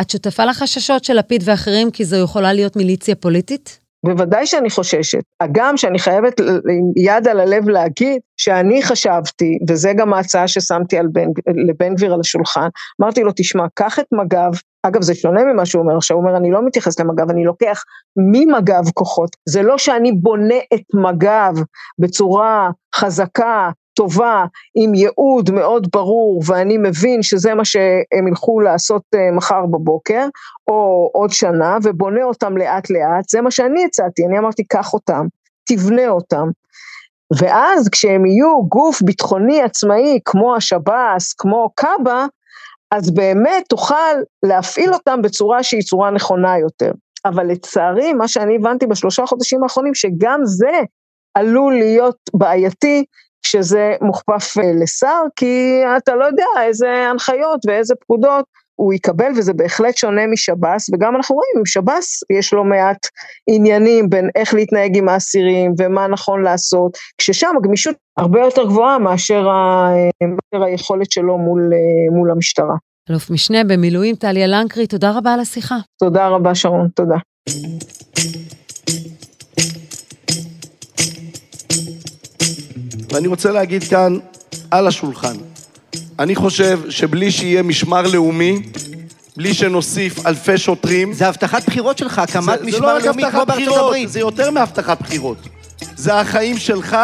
את 0.00 0.10
שותפה 0.10 0.44
לחששות 0.44 1.04
של 1.04 1.14
לפיד 1.14 1.42
ואחרים 1.46 1.90
כי 1.90 2.04
זו 2.04 2.16
יכולה 2.16 2.52
להיות 2.52 2.76
מיליציה 2.76 3.14
פוליטית? 3.14 3.83
בוודאי 4.04 4.46
שאני 4.46 4.70
חוששת. 4.70 5.22
הגם 5.40 5.76
שאני 5.76 5.98
חייבת 5.98 6.40
עם 6.40 6.92
יד 6.96 7.28
על 7.28 7.40
הלב 7.40 7.68
להגיד 7.68 8.20
שאני 8.36 8.82
חשבתי, 8.82 9.58
וזה 9.68 9.92
גם 9.96 10.12
ההצעה 10.12 10.48
ששמתי 10.48 10.96
בן, 11.12 11.28
לבן 11.68 11.94
גביר 11.94 12.14
על 12.14 12.20
השולחן, 12.20 12.68
אמרתי 13.02 13.22
לו, 13.22 13.32
תשמע, 13.36 13.64
קח 13.74 13.98
את 13.98 14.06
מג"ב, 14.12 14.52
אגב 14.82 15.02
זה 15.02 15.14
שונה 15.14 15.44
ממה 15.44 15.66
שהוא 15.66 15.82
אומר 15.82 15.96
עכשיו, 15.96 16.16
הוא 16.16 16.24
אומר, 16.24 16.36
אני 16.36 16.50
לא 16.50 16.66
מתייחס 16.66 17.00
למג"ב, 17.00 17.30
אני 17.30 17.44
לוקח 17.44 17.82
ממג"ב 18.16 18.90
כוחות. 18.94 19.30
זה 19.48 19.62
לא 19.62 19.78
שאני 19.78 20.12
בונה 20.12 20.58
את 20.74 20.82
מג"ב 20.94 21.54
בצורה 21.98 22.70
חזקה, 22.94 23.70
טובה, 23.94 24.44
עם 24.74 24.94
ייעוד 24.94 25.50
מאוד 25.50 25.88
ברור, 25.92 26.42
ואני 26.46 26.78
מבין 26.78 27.22
שזה 27.22 27.54
מה 27.54 27.64
שהם 27.64 28.28
ילכו 28.28 28.60
לעשות 28.60 29.02
אה, 29.14 29.30
מחר 29.36 29.66
בבוקר, 29.66 30.26
או 30.68 31.10
עוד 31.12 31.30
שנה, 31.30 31.78
ובונה 31.82 32.24
אותם 32.24 32.56
לאט 32.56 32.90
לאט, 32.90 33.28
זה 33.28 33.40
מה 33.40 33.50
שאני 33.50 33.84
הצעתי, 33.84 34.26
אני 34.26 34.38
אמרתי, 34.38 34.64
קח 34.64 34.92
אותם. 34.92 35.26
תבנה 35.68 36.08
אותם. 36.08 36.48
ואז 37.40 37.88
כשהם 37.88 38.26
יהיו 38.26 38.66
גוף 38.68 39.02
ביטחוני 39.02 39.62
עצמאי 39.62 40.18
כמו 40.24 40.56
השב"ס, 40.56 41.32
כמו 41.38 41.70
קאבה, 41.74 42.26
אז 42.90 43.10
באמת 43.10 43.64
תוכל 43.68 44.14
להפעיל 44.42 44.92
אותם 44.92 45.22
בצורה 45.22 45.62
שהיא 45.62 45.82
צורה 45.82 46.10
נכונה 46.10 46.58
יותר. 46.58 46.92
אבל 47.24 47.46
לצערי, 47.46 48.12
מה 48.12 48.28
שאני 48.28 48.56
הבנתי 48.56 48.86
בשלושה 48.86 49.26
חודשים 49.26 49.62
האחרונים, 49.62 49.94
שגם 49.94 50.40
זה 50.44 50.80
עלול 51.34 51.74
להיות 51.74 52.16
בעייתי 52.34 53.04
כשזה 53.44 53.94
מוכפף 54.00 54.58
אה, 54.58 54.72
לשר, 54.82 55.22
כי 55.36 55.82
אתה 55.96 56.14
לא 56.14 56.24
יודע 56.24 56.46
איזה 56.66 56.88
הנחיות 57.10 57.60
ואיזה 57.66 57.94
פקודות 58.00 58.44
הוא 58.76 58.92
יקבל, 58.92 59.32
וזה 59.36 59.52
בהחלט 59.52 59.96
שונה 59.96 60.26
משב"ס, 60.26 60.90
וגם 60.92 61.16
אנחנו 61.16 61.34
רואים, 61.34 61.50
עם 61.58 61.66
שב"ס 61.66 62.20
יש 62.38 62.52
לא 62.52 62.64
מעט 62.64 63.06
עניינים 63.46 64.10
בין 64.10 64.28
איך 64.34 64.54
להתנהג 64.54 64.96
עם 64.96 65.08
האסירים 65.08 65.74
ומה 65.78 66.06
נכון 66.06 66.42
לעשות, 66.42 66.96
כששם 67.18 67.50
הגמישות 67.56 67.96
הרבה 68.16 68.40
יותר 68.40 68.64
גבוהה 68.64 68.98
מאשר, 68.98 69.48
ה, 69.48 69.88
מאשר 70.22 70.64
היכולת 70.64 71.10
שלו 71.10 71.38
מול, 71.38 71.70
אה, 71.72 72.16
מול 72.16 72.30
המשטרה. 72.30 72.74
אלוף 73.10 73.30
משנה 73.30 73.64
במילואים 73.64 74.14
טליה 74.14 74.46
לנקרי, 74.46 74.86
תודה 74.86 75.18
רבה 75.18 75.34
על 75.34 75.40
השיחה. 75.40 75.76
תודה 75.98 76.28
רבה 76.28 76.54
שרון, 76.54 76.88
תודה. 76.94 77.16
ואני 83.14 83.28
רוצה 83.28 83.52
להגיד 83.52 83.84
כאן 83.84 84.18
על 84.70 84.86
השולחן, 84.86 85.36
אני 86.18 86.34
חושב 86.34 86.80
שבלי 86.88 87.30
שיהיה 87.30 87.62
משמר 87.62 88.02
לאומי, 88.02 88.62
בלי 89.36 89.54
שנוסיף 89.54 90.26
אלפי 90.26 90.58
שוטרים... 90.58 91.12
זה 91.12 91.28
הבטחת 91.28 91.66
בחירות 91.66 91.98
שלך, 91.98 92.18
הקמת 92.18 92.58
זה, 92.58 92.66
משמר 92.66 92.98
לא 92.98 93.00
לאומי 93.00 93.22
כמו 93.30 93.46
בארצות 93.46 93.76
הברית. 93.76 94.10
זה 94.10 94.20
יותר 94.20 94.50
מהבטחת 94.50 95.02
בחירות. 95.02 95.36
זה 95.96 96.20
החיים 96.20 96.58
שלך 96.58 96.96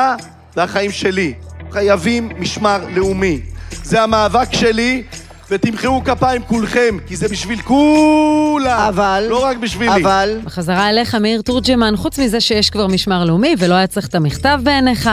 והחיים 0.57 0.93
שלי. 0.93 1.35
חייבים 1.71 2.31
משמר 2.39 2.85
לאומי. 2.95 3.41
זה 3.85 4.03
המאבק 4.03 4.53
שלי, 4.53 5.03
ותמחאו 5.51 6.05
כפיים 6.05 6.43
כולכם, 6.43 6.97
כי 7.07 7.17
זה 7.17 7.29
בשביל 7.29 7.63
כולם, 7.63 8.81
אבל, 8.89 9.27
לא 9.29 9.45
רק 9.45 9.57
בשבילי. 9.57 10.03
אבל... 10.03 10.39
בחזרה 10.45 10.91
אליך, 10.91 11.15
מאיר 11.15 11.43
תורג'מן, 11.43 11.95
חוץ 11.97 12.19
מזה 12.19 12.41
שיש 12.41 12.71
כבר 12.71 12.87
משמר 12.87 13.25
לאומי 13.25 13.55
ולא 13.59 13.75
היה 13.75 13.87
צריך 13.87 14.07
את 14.07 14.15
המכתב 14.15 14.61
בעיניך, 14.63 15.11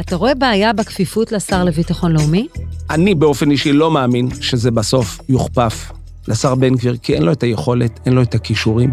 אתה 0.00 0.16
רואה 0.16 0.34
בעיה 0.34 0.72
בכפיפות 0.72 1.32
לשר 1.32 1.64
לביטחון 1.64 2.12
לאומי? 2.12 2.46
אני 2.90 3.14
באופן 3.14 3.50
אישי 3.50 3.72
לא 3.72 3.90
מאמין 3.90 4.28
שזה 4.40 4.70
בסוף 4.70 5.18
יוכפף 5.28 5.92
לשר 6.28 6.54
בן 6.54 6.74
גביר, 6.74 6.96
כי 7.02 7.14
אין 7.14 7.22
לו 7.22 7.32
את 7.32 7.42
היכולת, 7.42 8.00
אין 8.06 8.12
לו 8.12 8.22
את 8.22 8.34
הכישורים. 8.34 8.90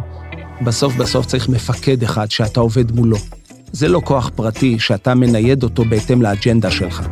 בסוף 0.61 0.95
בסוף 0.95 1.25
צריך 1.25 1.49
מפקד 1.49 2.03
אחד 2.03 2.31
שאתה 2.31 2.59
עובד 2.59 2.95
מולו. 2.95 3.17
זה 3.71 3.87
לא 3.87 4.01
כוח 4.03 4.31
פרטי 4.35 4.79
שאתה 4.79 5.15
מנייד 5.15 5.63
אותו 5.63 5.85
בהתאם 5.85 6.21
לאג'נדה 6.21 6.71
שלך. 6.71 7.07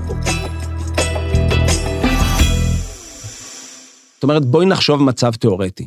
זאת 4.22 4.24
אומרת, 4.24 4.46
בואי 4.46 4.66
נחשוב 4.66 5.04
מצב 5.04 5.34
תיאורטי. 5.34 5.86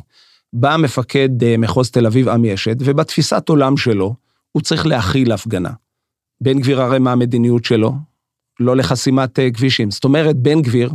בא 0.53 0.75
מפקד 0.79 1.43
אה, 1.43 1.57
מחוז 1.57 1.91
תל 1.91 2.05
אביב 2.05 2.29
עמי 2.29 2.53
אשד, 2.53 2.75
ובתפיסת 2.79 3.49
עולם 3.49 3.77
שלו, 3.77 4.15
הוא 4.51 4.61
צריך 4.61 4.85
להכיל 4.85 5.31
הפגנה. 5.31 5.69
בן 6.41 6.59
גביר 6.59 6.81
הרי 6.81 6.99
מה 6.99 7.11
המדיניות 7.11 7.65
שלו? 7.65 7.93
לא 8.59 8.75
לחסימת 8.75 9.39
אה, 9.39 9.51
כבישים. 9.51 9.91
זאת 9.91 10.03
אומרת, 10.03 10.35
בן 10.35 10.61
גביר 10.61 10.91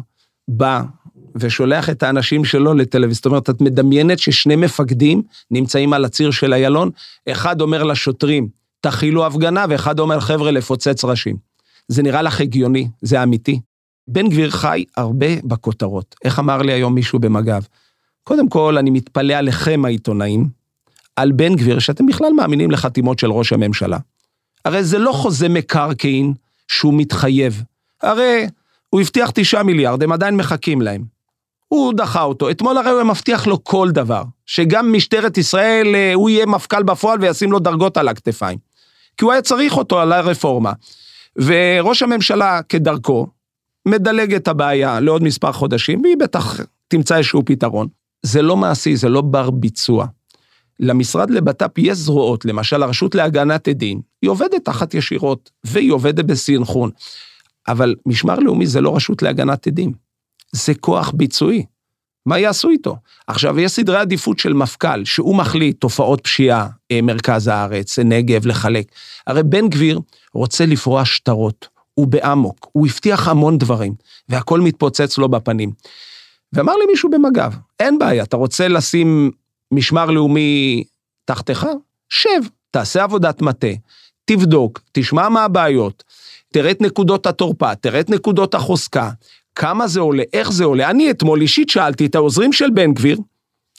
בא 0.49 0.83
ושולח 1.35 1.91
את 1.91 2.03
האנשים 2.03 2.45
שלו 2.45 2.75
לתל 2.75 3.05
אביב. 3.05 3.15
זאת 3.15 3.27
אומרת, 3.27 3.51
את 3.51 3.61
מדמיינת 3.61 4.19
ששני 4.19 4.57
מפקדים 4.57 5.23
נמצאים 5.51 5.93
על 5.93 6.05
הציר 6.05 6.31
של 6.31 6.55
איילון, 6.55 6.91
אחד 7.29 7.61
אומר 7.61 7.83
לשוטרים, 7.83 8.49
תכילו 8.81 9.27
הפגנה, 9.27 9.65
ואחד 9.69 9.99
אומר, 9.99 10.21
חבר'ה, 10.21 10.51
לפוצץ 10.51 11.05
ראשים. 11.05 11.37
זה 11.89 12.03
נראה 12.03 12.23
לך 12.23 12.41
הגיוני, 12.41 12.89
זה 13.03 13.23
אמיתי. 13.23 13.61
בן 14.13 14.29
גביר 14.29 14.51
חי 14.51 14.85
הרבה 14.97 15.27
בכותרות. 15.45 16.15
איך 16.25 16.39
אמר 16.39 16.63
לי 16.63 16.73
היום 16.73 16.95
מישהו 16.95 17.19
במג"ב? 17.19 17.63
קודם 18.25 18.49
כל, 18.49 18.79
אני 18.79 18.91
מתפלא 18.91 19.35
עליכם 19.35 19.85
העיתונאים, 19.85 20.49
על 21.17 21.33
בן 21.33 21.57
גביר, 21.57 21.79
שאתם 21.79 22.07
בכלל 22.07 22.33
מאמינים 22.33 22.71
לחתימות 22.71 23.19
של 23.19 23.33
ראש 23.33 23.53
הממשלה. 23.53 23.99
הרי 24.65 24.85
זה 24.85 24.99
לא 24.99 25.13
חוזה 25.13 25.49
מקרקעין 25.49 26.35
שהוא 26.69 26.95
מתחייב. 26.97 27.63
הרי 28.03 28.47
הוא 28.91 29.01
הבטיח 29.01 29.31
תשעה 29.35 29.63
מיליארד, 29.63 30.03
הם 30.03 30.13
עדיין 30.13 30.37
מחכים 30.37 30.81
להם. 30.81 31.05
הוא 31.69 31.95
דחה 31.95 32.23
אותו. 32.23 32.51
אתמול 32.51 32.79
הרי 32.79 32.91
הוא 32.91 33.03
מבטיח 33.03 33.47
לו 33.47 33.65
כל 33.65 33.91
דבר, 33.91 34.23
שגם 34.47 34.93
משטרת 34.93 35.39
ישראל, 35.39 35.95
אה, 35.95 36.15
הוא 36.15 36.31
יהיה 36.31 36.47
מפכ"ל 36.47 36.83
בפועל 36.83 37.19
וישים 37.21 37.53
לו 37.53 37.59
דרגות 37.59 37.97
על 37.97 38.09
הכתפיים. 38.09 38.59
כי 39.17 39.25
הוא 39.25 39.33
היה 39.33 39.43
צריך 39.43 39.77
אותו 39.77 40.01
על 40.01 40.13
הרפורמה. 40.13 40.73
וראש 41.37 42.03
הממשלה, 42.03 42.61
כדרכו, 42.63 43.27
מדלג 43.91 44.35
את 44.35 44.49
הבעיה 44.49 45.01
לעוד 45.01 45.23
מספר 45.23 45.53
חודשים, 45.53 46.01
והיא 46.03 46.17
בטח 46.17 46.61
תמצא 46.89 47.17
איזשהו 47.17 47.43
פתרון. 47.45 47.89
זה 48.23 48.43
לא 48.43 48.57
מעשי, 48.57 48.97
זה 48.97 49.09
לא 49.09 49.21
בר 49.21 49.51
ביצוע. 49.51 50.07
למשרד 50.81 51.31
לבט"פ 51.31 51.79
יש 51.79 51.99
זרועות, 51.99 52.45
למשל 52.45 52.83
הרשות 52.83 53.15
להגנת 53.15 53.69
עדים, 53.69 54.01
היא 54.23 54.31
עובדת 54.31 54.65
תחת 54.65 54.95
ישירות, 54.95 55.51
והיא 55.65 55.93
עובדת 55.93 56.25
בסינכרון. 56.25 56.91
אבל 57.69 57.95
משמר 58.07 58.39
לאומי 58.39 58.67
זה 58.67 58.81
לא 58.81 58.97
רשות 58.97 59.23
להגנת 59.23 59.67
עדים, 59.67 59.93
זה 60.53 60.75
כוח 60.75 61.11
ביצועי. 61.11 61.65
מה 62.27 62.39
יעשו 62.39 62.71
איתו? 62.71 62.97
עכשיו, 63.27 63.61
יש 63.61 63.73
סדרי 63.73 63.97
עדיפות 63.97 64.39
של 64.39 64.53
מפכ"ל, 64.53 65.05
שהוא 65.05 65.37
מחליט 65.37 65.81
תופעות 65.81 66.21
פשיעה, 66.21 66.67
אה, 66.91 67.03
מרכז 67.03 67.47
הארץ, 67.47 67.99
נגב, 67.99 68.47
לחלק. 68.47 68.87
הרי 69.27 69.43
בן 69.43 69.69
גביר 69.69 70.01
רוצה 70.35 70.67
לפרוע 70.67 71.05
שטרות, 71.05 71.69
הוא 71.95 72.07
באמוק, 72.07 72.69
הוא 72.73 72.87
הבטיח 72.87 73.29
המון 73.29 73.59
דברים, 73.59 73.95
והכל 74.29 74.61
מתפוצץ 74.61 75.19
לו 75.19 75.29
בפנים. 75.29 75.71
ואמר 76.53 76.77
לי 76.77 76.87
מישהו 76.87 77.11
במג"ב, 77.11 77.53
אין 77.81 77.99
בעיה, 77.99 78.23
אתה 78.23 78.37
רוצה 78.37 78.69
לשים 78.69 79.31
משמר 79.73 80.07
לאומי 80.11 80.85
תחתיך? 81.25 81.67
שב, 82.09 82.41
תעשה 82.71 83.03
עבודת 83.03 83.43
מטה, 83.43 83.69
תבדוק, 84.25 84.81
תשמע 84.93 85.29
מה 85.29 85.45
הבעיות, 85.45 86.05
תראה 86.53 86.71
את 86.71 86.81
נקודות 86.81 87.27
התורפה, 87.27 87.75
תראה 87.75 88.01
את 88.01 88.11
נקודות 88.11 88.55
החוזקה, 88.55 89.11
כמה 89.55 89.89
זה 89.89 90.01
עולה, 90.01 90.23
איך 90.33 90.53
זה 90.53 90.65
עולה. 90.65 90.91
אני 90.91 91.11
אתמול 91.11 91.41
אישית 91.41 91.71
שאלתי 91.71 92.07
את 92.07 92.15
העוזרים 92.15 92.53
של 92.53 92.71
בן 92.71 92.95
גביר, 92.95 93.19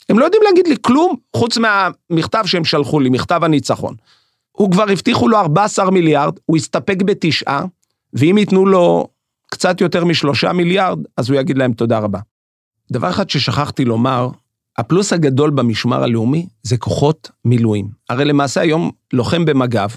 הם 0.08 0.18
לא 0.18 0.24
יודעים 0.24 0.42
להגיד 0.42 0.66
לי 0.66 0.76
כלום, 0.80 1.16
חוץ 1.36 1.58
מהמכתב 1.58 2.42
שהם 2.46 2.64
שלחו 2.64 3.00
לי, 3.00 3.10
מכתב 3.10 3.44
הניצחון. 3.44 3.94
הוא 4.52 4.70
כבר 4.72 4.90
הבטיחו 4.90 5.28
לו 5.28 5.38
14 5.38 5.90
מיליארד, 5.90 6.34
הוא 6.46 6.56
הסתפק 6.56 7.02
בתשעה, 7.02 7.64
ואם 8.12 8.38
ייתנו 8.38 8.66
לו 8.66 9.08
קצת 9.50 9.80
יותר 9.80 10.04
משלושה 10.04 10.52
מיליארד, 10.52 10.98
אז 11.16 11.30
הוא 11.30 11.40
יגיד 11.40 11.58
להם 11.58 11.72
תודה 11.72 11.98
רבה. 11.98 12.18
דבר 12.92 13.10
אחד 13.10 13.30
ששכחתי 13.30 13.84
לומר, 13.84 14.28
הפלוס 14.78 15.12
הגדול 15.12 15.50
במשמר 15.50 16.02
הלאומי 16.02 16.46
זה 16.62 16.76
כוחות 16.76 17.30
מילואים. 17.44 17.88
הרי 18.08 18.24
למעשה 18.24 18.60
היום 18.60 18.90
לוחם 19.12 19.44
במג"ב, 19.44 19.90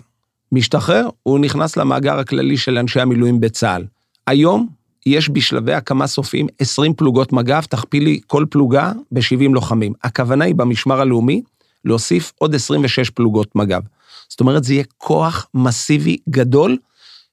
משתחרר, 0.52 1.10
הוא 1.24 1.40
נכנס 1.40 1.78
למאגר 1.78 2.20
הכללי 2.20 2.58
של 2.58 2.78
אנשי 2.78 3.02
המילואים 3.02 3.40
בצה"ל. 3.40 3.86
היום 4.28 4.68
יש 5.06 5.30
בשלבי 5.30 5.74
הקמה 5.74 6.08
סופיים 6.08 6.48
20 6.60 6.94
פלוגות 6.94 7.34
מג"ב, 7.34 7.62
תכפילי 7.62 8.20
כל 8.28 8.46
פלוגה 8.50 8.92
ב-70 9.12 9.54
לוחמים. 9.54 9.94
הכוונה 10.04 10.46
היא 10.46 10.56
במשמר 10.56 11.02
הלאומי 11.02 11.42
להוסיף 11.86 12.34
עוד 12.38 12.56
26 12.56 13.10
פלוגות 13.10 13.56
מג"ב. 13.56 13.82
זאת 14.30 14.40
אומרת, 14.40 14.64
זה 14.64 14.74
יהיה 14.74 14.84
כוח 14.98 15.48
מסיבי 15.54 16.18
גדול 16.30 16.78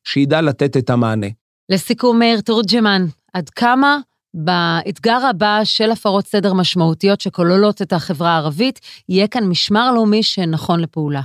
שידע 0.05 0.41
לתת 0.41 0.77
את 0.77 0.91
המענה. 0.91 1.27
לסיכום, 1.69 2.19
מאיר 2.19 2.41
תורג'מן, 2.41 3.07
עד 3.33 3.51
כמה 3.51 3.99
באתגר 4.35 5.27
הבא 5.31 5.61
של 5.65 5.91
הפרות 5.91 6.27
סדר 6.27 6.53
משמעותיות 6.53 7.21
שכוללות 7.21 7.83
את 7.83 7.93
החברה 7.93 8.31
הערבית, 8.31 8.81
יהיה 9.09 9.27
כאן 9.27 9.45
משמר 9.45 9.93
לאומי 9.93 10.23
שנכון 10.23 10.81
לפעולה? 10.81 11.21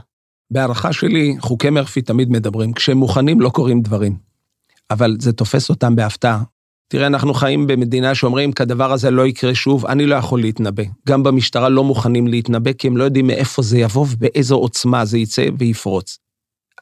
בהערכה 0.52 0.94
שלי, 0.94 1.36
חוקי 1.40 1.70
מרפי 1.70 2.02
תמיד 2.02 2.30
מדברים, 2.30 2.74
כשהם 2.74 2.98
מוכנים 2.98 3.42
לא 3.42 3.50
קורים 3.50 3.82
דברים. 3.82 4.18
אבל 4.92 5.16
זה 5.20 5.34
תופס 5.34 5.70
אותם 5.70 5.96
בהפתעה. 5.96 6.44
תראה, 6.88 7.08
אנחנו 7.08 7.34
חיים 7.34 7.68
במדינה 7.68 8.16
שאומרים, 8.16 8.52
כדבר 8.52 8.92
הזה 8.92 9.12
לא 9.12 9.28
יקרה 9.28 9.56
שוב, 9.56 9.86
אני 9.86 10.06
לא 10.06 10.16
יכול 10.16 10.42
להתנבא. 10.42 10.84
גם 11.08 11.24
במשטרה 11.24 11.70
לא 11.70 11.84
מוכנים 11.84 12.28
להתנבא, 12.28 12.74
כי 12.74 12.88
הם 12.88 12.98
לא 12.98 13.04
יודעים 13.04 13.28
מאיפה 13.28 13.62
זה 13.62 13.78
יבוא 13.78 14.06
ובאיזו 14.10 14.56
עוצמה 14.56 15.06
זה 15.06 15.18
יצא 15.18 15.46
ויפרוץ. 15.60 16.18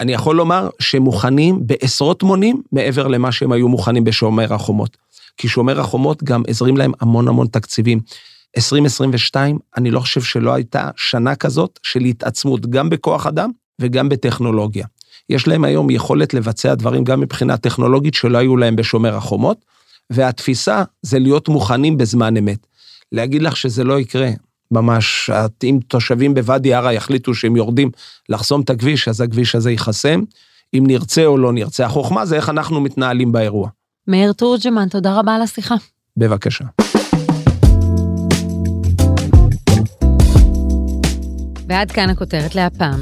אני 0.02 0.14
יכול 0.14 0.36
לומר 0.36 0.70
שהם 0.80 1.02
מוכנים 1.02 1.60
בעשרות 1.68 2.24
מונים 2.24 2.62
מעבר 2.72 3.08
למה 3.08 3.32
שהם 3.32 3.52
היו 3.52 3.68
מוכנים 3.68 4.04
בשומר 4.04 4.54
החומות. 4.54 4.98
כי 5.38 5.48
שומר 5.48 5.80
החומות 5.80 6.24
גם 6.24 6.44
עזרים 6.48 6.78
להם 6.78 6.92
המון 7.02 7.28
המון 7.28 7.48
תקציבים. 7.48 8.00
2022, 8.58 9.60
אני 9.78 9.92
לא 9.92 10.00
חושב 10.00 10.22
שלא 10.22 10.54
הייתה 10.54 10.90
שנה 10.96 11.36
כזאת 11.36 11.80
של 11.84 12.00
התעצמות, 12.00 12.66
גם 12.66 12.90
בכוח 12.90 13.28
אדם 13.28 13.50
וגם 13.82 14.10
בטכנולוגיה. 14.10 14.86
יש 15.30 15.48
להם 15.48 15.64
היום 15.64 15.90
יכולת 15.90 16.34
לבצע 16.34 16.76
דברים 16.76 17.04
גם 17.04 17.20
מבחינה 17.20 17.58
טכנולוגית 17.58 18.14
שלא 18.14 18.38
היו 18.38 18.58
להם 18.58 18.76
בשומר 18.76 19.16
החומות, 19.16 19.66
והתפיסה 20.10 20.84
זה 21.02 21.20
להיות 21.20 21.50
מוכנים 21.50 21.98
בזמן 21.98 22.38
אמת. 22.38 22.68
להגיד 23.12 23.42
לך 23.42 23.58
שזה 23.58 23.84
לא 23.84 24.00
יקרה, 24.00 24.30
ממש, 24.76 25.30
אם 25.64 25.80
תושבים 25.88 26.34
בוואדי 26.34 26.74
ערה 26.74 26.94
יחליטו 26.94 27.34
שהם 27.34 27.56
יורדים 27.56 27.90
לחסום 28.30 28.62
את 28.62 28.70
הכביש, 28.70 29.08
אז 29.08 29.22
הכביש 29.22 29.56
הזה 29.56 29.72
ייחסם. 29.72 30.22
אם 30.74 30.84
נרצה 30.88 31.26
או 31.26 31.38
לא 31.38 31.54
נרצה. 31.54 31.86
החוכמה 31.86 32.26
זה 32.26 32.36
איך 32.36 32.50
אנחנו 32.50 32.82
מתנהלים 32.82 33.32
באירוע. 33.32 33.70
מאיר 34.08 34.34
תורג'מן, 34.34 34.88
תודה 34.90 35.20
רבה 35.20 35.36
על 35.36 35.42
השיחה. 35.42 35.76
בבקשה. 36.18 36.66
ועד 41.68 41.92
כאן 41.92 42.10
הכותרת 42.10 42.56
להפעם. 42.56 43.00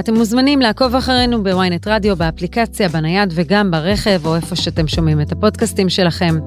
אתם 0.00 0.14
מוזמנים 0.14 0.60
לעקוב 0.60 0.94
אחרינו 0.94 1.42
בוויינט 1.42 1.88
רדיו, 1.88 2.16
באפליקציה, 2.16 2.88
בנייד 2.88 3.32
וגם 3.34 3.70
ברכב, 3.70 4.26
או 4.26 4.36
איפה 4.36 4.56
שאתם 4.56 4.88
שומעים 4.88 5.20
את 5.20 5.32
הפודקאסטים 5.32 5.88
שלכם. 5.88 6.38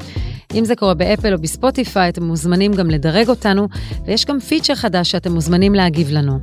אם 0.56 0.66
זה 0.66 0.76
קורה 0.76 0.94
באפל 0.94 1.34
או 1.34 1.38
בספוטיפיי, 1.42 2.10
אתם 2.10 2.24
מוזמנים 2.24 2.74
גם 2.74 2.90
לדרג 2.90 3.30
אותנו, 3.30 3.68
ויש 4.06 4.26
גם 4.26 4.40
פיצ'ר 4.40 4.76
חדש 4.76 5.12
שאתם 5.12 5.34
מוזמנים 5.34 5.76
להגיב 5.76 6.12
לנו. 6.12 6.40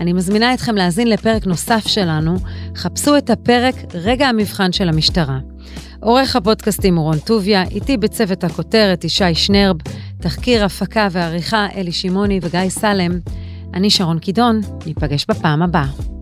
אני 0.00 0.12
מזמינה 0.12 0.54
אתכם 0.54 0.74
להאזין 0.74 1.08
לפרק 1.08 1.46
נוסף 1.46 1.86
שלנו, 1.86 2.36
חפשו 2.76 3.16
את 3.16 3.30
הפרק 3.30 3.74
רגע 3.94 4.28
המבחן 4.28 4.72
של 4.72 4.88
המשטרה. 4.88 5.38
עורך 6.00 6.36
הפודקאסטים 6.36 6.96
הוא 6.96 7.04
רון 7.04 7.18
טוביה, 7.18 7.62
איתי 7.62 7.96
בצוות 7.96 8.44
הכותרת 8.44 9.04
ישי 9.04 9.34
שנרב, 9.34 9.76
תחקיר, 10.20 10.64
הפקה 10.64 11.08
ועריכה 11.10 11.66
אלי 11.76 11.92
שמעוני 11.92 12.40
וגיא 12.42 12.68
סלם. 12.68 13.18
אני 13.74 13.90
שרון 13.90 14.18
קידון, 14.18 14.60
ניפגש 14.86 15.26
בפעם 15.28 15.62
הבאה. 15.62 16.15